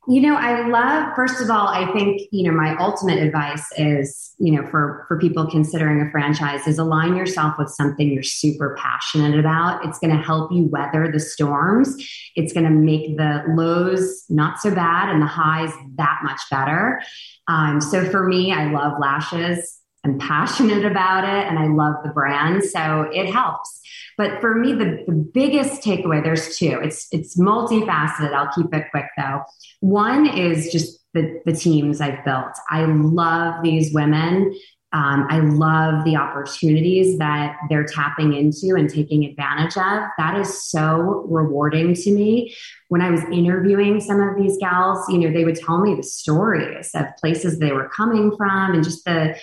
You 0.09 0.21
know, 0.21 0.35
I 0.35 0.67
love, 0.67 1.15
first 1.15 1.41
of 1.41 1.49
all, 1.49 1.69
I 1.69 1.91
think, 1.93 2.23
you 2.33 2.43
know, 2.43 2.51
my 2.51 2.77
ultimate 2.79 3.19
advice 3.19 3.65
is, 3.77 4.35
you 4.39 4.51
know, 4.51 4.69
for, 4.69 5.05
for 5.07 5.17
people 5.17 5.49
considering 5.49 6.01
a 6.01 6.11
franchise 6.11 6.67
is 6.67 6.77
align 6.79 7.15
yourself 7.15 7.55
with 7.57 7.69
something 7.69 8.11
you're 8.11 8.25
super 8.25 8.77
passionate 8.81 9.39
about. 9.39 9.85
It's 9.85 10.01
going 10.01 10.11
to 10.11 10.21
help 10.21 10.51
you 10.51 10.65
weather 10.65 11.09
the 11.13 11.21
storms. 11.21 11.95
It's 12.35 12.53
going 12.53 12.65
to 12.65 12.71
make 12.71 13.17
the 13.17 13.45
lows 13.57 14.25
not 14.29 14.59
so 14.59 14.75
bad 14.75 15.09
and 15.09 15.23
the 15.23 15.27
highs 15.27 15.71
that 15.95 16.19
much 16.25 16.41
better. 16.51 17.01
Um, 17.47 17.81
so 17.81 18.05
for 18.05 18.27
me, 18.27 18.53
I 18.53 18.73
love 18.73 18.95
lashes. 19.01 19.79
I'm 20.05 20.19
passionate 20.19 20.85
about 20.85 21.23
it 21.23 21.47
and 21.47 21.61
I 21.61 21.69
love 21.69 21.95
the 22.03 22.11
brand. 22.11 22.65
So 22.65 23.09
it 23.13 23.33
helps. 23.33 23.82
But 24.23 24.41
for 24.41 24.55
me, 24.55 24.73
the, 24.73 25.03
the 25.05 25.15
biggest 25.15 25.83
takeaway, 25.83 26.23
there's 26.23 26.57
two. 26.57 26.79
It's 26.81 27.09
it's 27.11 27.37
multifaceted. 27.37 28.33
I'll 28.33 28.53
keep 28.53 28.73
it 28.73 28.85
quick 28.93 29.07
though. 29.17 29.43
One 29.81 30.29
is 30.29 30.71
just 30.71 31.01
the, 31.13 31.41
the 31.45 31.53
teams 31.53 32.01
I've 32.01 32.25
built. 32.25 32.53
I 32.71 32.85
love 32.85 33.65
these 33.65 33.93
women. 33.93 34.57
Um, 34.93 35.27
I 35.29 35.41
love 35.41 36.05
the 36.05 36.15
opportunities 36.15 37.19
that 37.19 37.57
they're 37.69 37.85
tapping 37.85 38.33
into 38.35 38.77
and 38.77 38.89
taking 38.89 39.25
advantage 39.25 39.77
of. 39.77 40.09
That 40.19 40.39
is 40.39 40.71
so 40.71 41.27
rewarding 41.29 41.93
to 41.93 42.13
me. 42.13 42.55
When 42.91 43.03
I 43.03 43.11
was 43.11 43.25
interviewing 43.25 44.01
some 44.01 44.21
of 44.21 44.37
these 44.37 44.57
gals, 44.59 45.05
you 45.09 45.19
know, 45.19 45.33
they 45.33 45.45
would 45.45 45.57
tell 45.57 45.81
me 45.81 45.97
the 45.97 46.05
stories 46.05 46.91
of 46.95 47.07
places 47.17 47.59
they 47.59 47.73
were 47.73 47.89
coming 47.89 48.37
from 48.37 48.75
and 48.75 48.85
just 48.85 49.05
the 49.05 49.37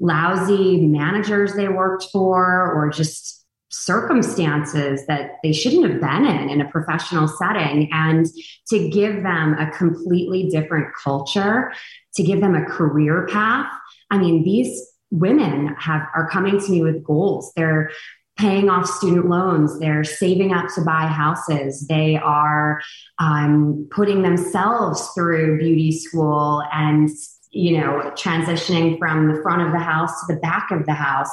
lousy 0.00 0.88
managers 0.88 1.54
they 1.54 1.68
worked 1.68 2.06
for 2.12 2.72
or 2.72 2.90
just 2.90 3.37
circumstances 3.84 5.06
that 5.06 5.32
they 5.42 5.52
shouldn't 5.52 5.90
have 5.90 6.00
been 6.00 6.26
in 6.26 6.50
in 6.50 6.60
a 6.60 6.68
professional 6.70 7.28
setting 7.28 7.88
and 7.92 8.26
to 8.68 8.88
give 8.88 9.22
them 9.22 9.54
a 9.54 9.70
completely 9.70 10.48
different 10.48 10.88
culture 11.02 11.72
to 12.14 12.22
give 12.22 12.40
them 12.40 12.54
a 12.54 12.64
career 12.64 13.26
path. 13.26 13.70
I 14.10 14.18
mean 14.18 14.44
these 14.44 14.86
women 15.10 15.74
have 15.78 16.02
are 16.14 16.28
coming 16.28 16.60
to 16.60 16.70
me 16.70 16.82
with 16.82 17.04
goals. 17.04 17.52
They're 17.56 17.90
paying 18.38 18.70
off 18.70 18.86
student 18.86 19.28
loans. 19.28 19.78
They're 19.80 20.04
saving 20.04 20.52
up 20.52 20.66
to 20.76 20.82
buy 20.82 21.06
houses. 21.06 21.86
They 21.88 22.16
are 22.16 22.80
um, 23.18 23.88
putting 23.90 24.22
themselves 24.22 25.10
through 25.14 25.58
beauty 25.58 25.90
school 25.92 26.62
and 26.72 27.10
you 27.50 27.78
know, 27.78 28.12
transitioning 28.14 28.98
from 28.98 29.32
the 29.32 29.42
front 29.42 29.62
of 29.62 29.72
the 29.72 29.78
house 29.78 30.10
to 30.20 30.34
the 30.34 30.40
back 30.40 30.70
of 30.70 30.86
the 30.86 30.92
house. 30.92 31.30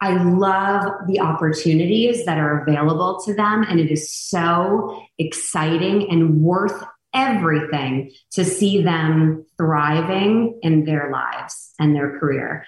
I 0.00 0.22
love 0.22 0.92
the 1.06 1.20
opportunities 1.20 2.24
that 2.26 2.38
are 2.38 2.62
available 2.62 3.20
to 3.24 3.34
them. 3.34 3.64
And 3.68 3.80
it 3.80 3.90
is 3.90 4.12
so 4.12 5.02
exciting 5.18 6.10
and 6.10 6.42
worth 6.42 6.84
everything 7.14 8.12
to 8.32 8.44
see 8.44 8.82
them 8.82 9.46
thriving 9.56 10.58
in 10.62 10.84
their 10.84 11.10
lives 11.10 11.72
and 11.78 11.94
their 11.94 12.18
career. 12.18 12.66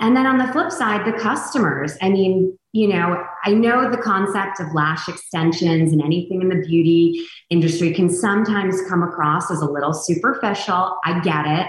And 0.00 0.16
then 0.16 0.26
on 0.26 0.38
the 0.38 0.52
flip 0.52 0.70
side, 0.70 1.06
the 1.06 1.18
customers. 1.18 1.96
I 2.00 2.10
mean, 2.10 2.56
you 2.72 2.88
know, 2.88 3.24
I 3.44 3.54
know 3.54 3.90
the 3.90 3.96
concept 3.96 4.60
of 4.60 4.72
lash 4.74 5.08
extensions 5.08 5.92
and 5.92 6.02
anything 6.02 6.42
in 6.42 6.48
the 6.50 6.64
beauty 6.66 7.26
industry 7.50 7.92
can 7.92 8.08
sometimes 8.08 8.80
come 8.88 9.02
across 9.02 9.50
as 9.50 9.60
a 9.60 9.68
little 9.68 9.92
superficial. 9.92 10.96
I 11.04 11.18
get 11.20 11.46
it. 11.46 11.66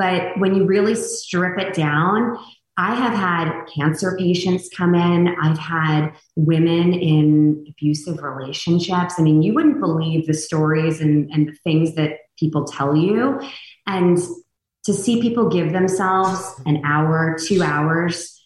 But 0.00 0.38
when 0.38 0.54
you 0.54 0.64
really 0.64 0.94
strip 0.94 1.58
it 1.58 1.74
down, 1.74 2.38
I 2.78 2.94
have 2.94 3.12
had 3.12 3.66
cancer 3.66 4.16
patients 4.18 4.70
come 4.74 4.94
in. 4.94 5.28
I've 5.42 5.58
had 5.58 6.12
women 6.36 6.94
in 6.94 7.66
abusive 7.68 8.22
relationships. 8.22 9.16
I 9.18 9.22
mean, 9.22 9.42
you 9.42 9.52
wouldn't 9.52 9.78
believe 9.78 10.26
the 10.26 10.32
stories 10.32 11.02
and, 11.02 11.30
and 11.30 11.48
the 11.48 11.56
things 11.64 11.96
that 11.96 12.12
people 12.38 12.64
tell 12.64 12.96
you. 12.96 13.42
And 13.86 14.16
to 14.84 14.94
see 14.94 15.20
people 15.20 15.50
give 15.50 15.72
themselves 15.72 16.40
an 16.64 16.80
hour, 16.82 17.36
two 17.38 17.62
hours 17.62 18.42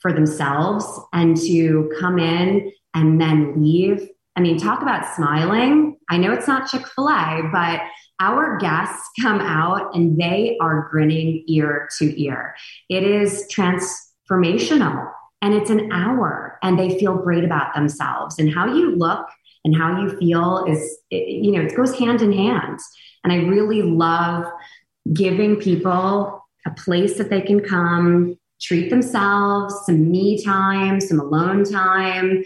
for 0.00 0.12
themselves 0.12 0.84
and 1.12 1.36
to 1.42 1.92
come 2.00 2.18
in 2.18 2.72
and 2.92 3.20
then 3.20 3.62
leave. 3.62 4.08
I 4.34 4.40
mean, 4.40 4.58
talk 4.58 4.82
about 4.82 5.14
smiling. 5.14 5.98
I 6.10 6.16
know 6.16 6.32
it's 6.32 6.48
not 6.48 6.68
Chick 6.68 6.88
fil 6.88 7.08
A, 7.08 7.48
but 7.52 7.82
our 8.22 8.56
guests 8.58 9.08
come 9.20 9.40
out 9.40 9.94
and 9.96 10.16
they 10.16 10.56
are 10.60 10.88
grinning 10.90 11.42
ear 11.48 11.88
to 11.98 12.22
ear. 12.22 12.54
It 12.88 13.02
is 13.02 13.48
transformational 13.52 15.10
and 15.42 15.54
it's 15.54 15.70
an 15.70 15.90
hour 15.90 16.58
and 16.62 16.78
they 16.78 16.98
feel 17.00 17.16
great 17.16 17.42
about 17.42 17.74
themselves. 17.74 18.38
And 18.38 18.54
how 18.54 18.72
you 18.72 18.94
look 18.94 19.26
and 19.64 19.76
how 19.76 20.00
you 20.00 20.16
feel 20.18 20.64
is 20.68 20.98
you 21.10 21.50
know 21.50 21.62
it 21.62 21.76
goes 21.76 21.98
hand 21.98 22.22
in 22.22 22.32
hand. 22.32 22.78
And 23.24 23.32
i 23.32 23.36
really 23.36 23.82
love 23.82 24.44
giving 25.12 25.56
people 25.56 26.44
a 26.66 26.70
place 26.70 27.18
that 27.18 27.30
they 27.30 27.40
can 27.40 27.60
come 27.60 28.36
treat 28.60 28.90
themselves 28.90 29.74
some 29.86 30.10
me 30.10 30.42
time 30.42 31.00
some 31.00 31.18
alone 31.18 31.64
time 31.64 32.44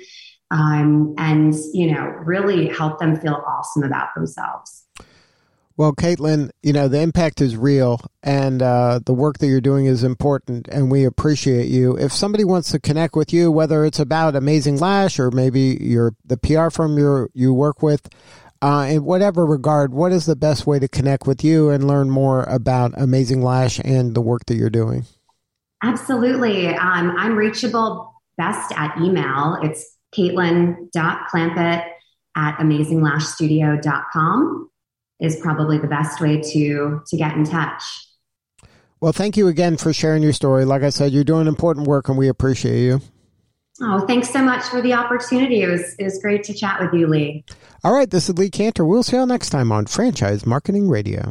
um, 0.51 1.15
and 1.19 1.55
you 1.75 1.93
know 1.93 2.05
really 2.25 2.69
help 2.69 2.99
them 2.99 3.17
feel 3.21 3.43
awesome 3.47 3.83
about 3.83 4.09
themselves 4.15 4.86
Well, 5.79 5.93
Caitlin, 5.93 6.53
you 6.63 6.73
know, 6.73 6.89
the 6.89 7.01
impact 7.01 7.43
is 7.43 7.55
real 7.55 8.01
and 8.23 8.63
uh, 8.63 9.01
the 9.05 9.13
work 9.13 9.37
that 9.39 9.49
you're 9.49 9.61
doing 9.61 9.85
is 9.85 10.05
important 10.05 10.69
and 10.69 10.91
we 10.91 11.05
appreciate 11.05 11.69
you. 11.69 11.99
If 11.99 12.13
somebody 12.13 12.45
wants 12.45 12.71
to 12.71 12.81
connect 12.81 13.15
with 13.15 13.31
you, 13.31 13.53
whether 13.53 13.85
it's 13.85 13.99
about 13.99 14.37
Amazing 14.37 14.79
Lash 14.79 15.19
or 15.19 15.31
maybe 15.31 15.77
your 15.79 16.15
the 16.25 16.39
PR 16.39 16.71
firm 16.71 16.97
you 16.97 17.29
you 17.35 17.53
work 17.53 17.83
with, 17.83 18.09
uh, 18.63 18.87
in 18.89 19.05
whatever 19.05 19.45
regard, 19.45 19.93
what 19.93 20.13
is 20.13 20.25
the 20.25 20.35
best 20.35 20.67
way 20.67 20.79
to 20.79 20.89
connect 20.89 21.27
with 21.27 21.45
you 21.45 21.69
and 21.69 21.87
learn 21.87 22.09
more 22.09 22.45
about 22.45 22.95
Amazing 22.97 23.43
Lash 23.43 23.79
and 23.85 24.15
the 24.15 24.23
work 24.23 24.47
that 24.47 24.57
you're 24.57 24.71
doing? 24.71 25.05
Absolutely. 25.83 26.69
Um, 26.69 27.15
I'm 27.19 27.37
reachable 27.37 28.15
best 28.39 28.73
at 28.77 28.97
email. 28.99 29.59
It's 29.63 29.95
caitlin.clampett 30.15 31.85
at 32.35 32.57
amazinglashstudio.com 32.57 34.71
is 35.21 35.37
probably 35.37 35.79
the 35.79 35.87
best 35.89 36.21
way 36.21 36.41
to 36.41 37.03
to 37.07 37.17
get 37.17 37.35
in 37.37 37.45
touch. 37.45 37.83
Well, 39.01 39.13
thank 39.13 39.37
you 39.37 39.49
again 39.49 39.77
for 39.77 39.93
sharing 39.93 40.23
your 40.23 40.33
story. 40.33 40.65
Like 40.65 40.83
I 40.83 40.91
said, 40.91 41.13
you're 41.13 41.25
doing 41.25 41.47
important 41.47 41.87
work 41.87 42.09
and 42.09 42.17
we 42.17 42.29
appreciate 42.29 42.83
you. 42.83 43.01
Oh, 43.83 44.07
thanks 44.07 44.31
so 44.31 44.43
much 44.43 44.65
for 44.65 44.81
the 44.81 44.95
opportunity. 44.95 45.63
It 45.63 45.69
was 45.69 45.95
it 45.99 46.05
was 46.05 46.19
great 46.19 46.45
to 46.45 46.55
chat 46.55 46.81
with 46.81 46.95
you, 46.95 47.07
Lee. 47.07 47.45
All 47.85 47.93
right, 47.93 48.09
this 48.09 48.29
is 48.29 48.39
Lee 48.39 48.51
Kantor. 48.51 48.89
We'll 48.89 49.03
see 49.03 49.17
you 49.17 49.21
all 49.21 49.27
next 49.27 49.51
time 49.51 49.71
on 49.71 49.87
Franchise 49.87 50.47
Marketing 50.47 50.89
Radio. 50.89 51.31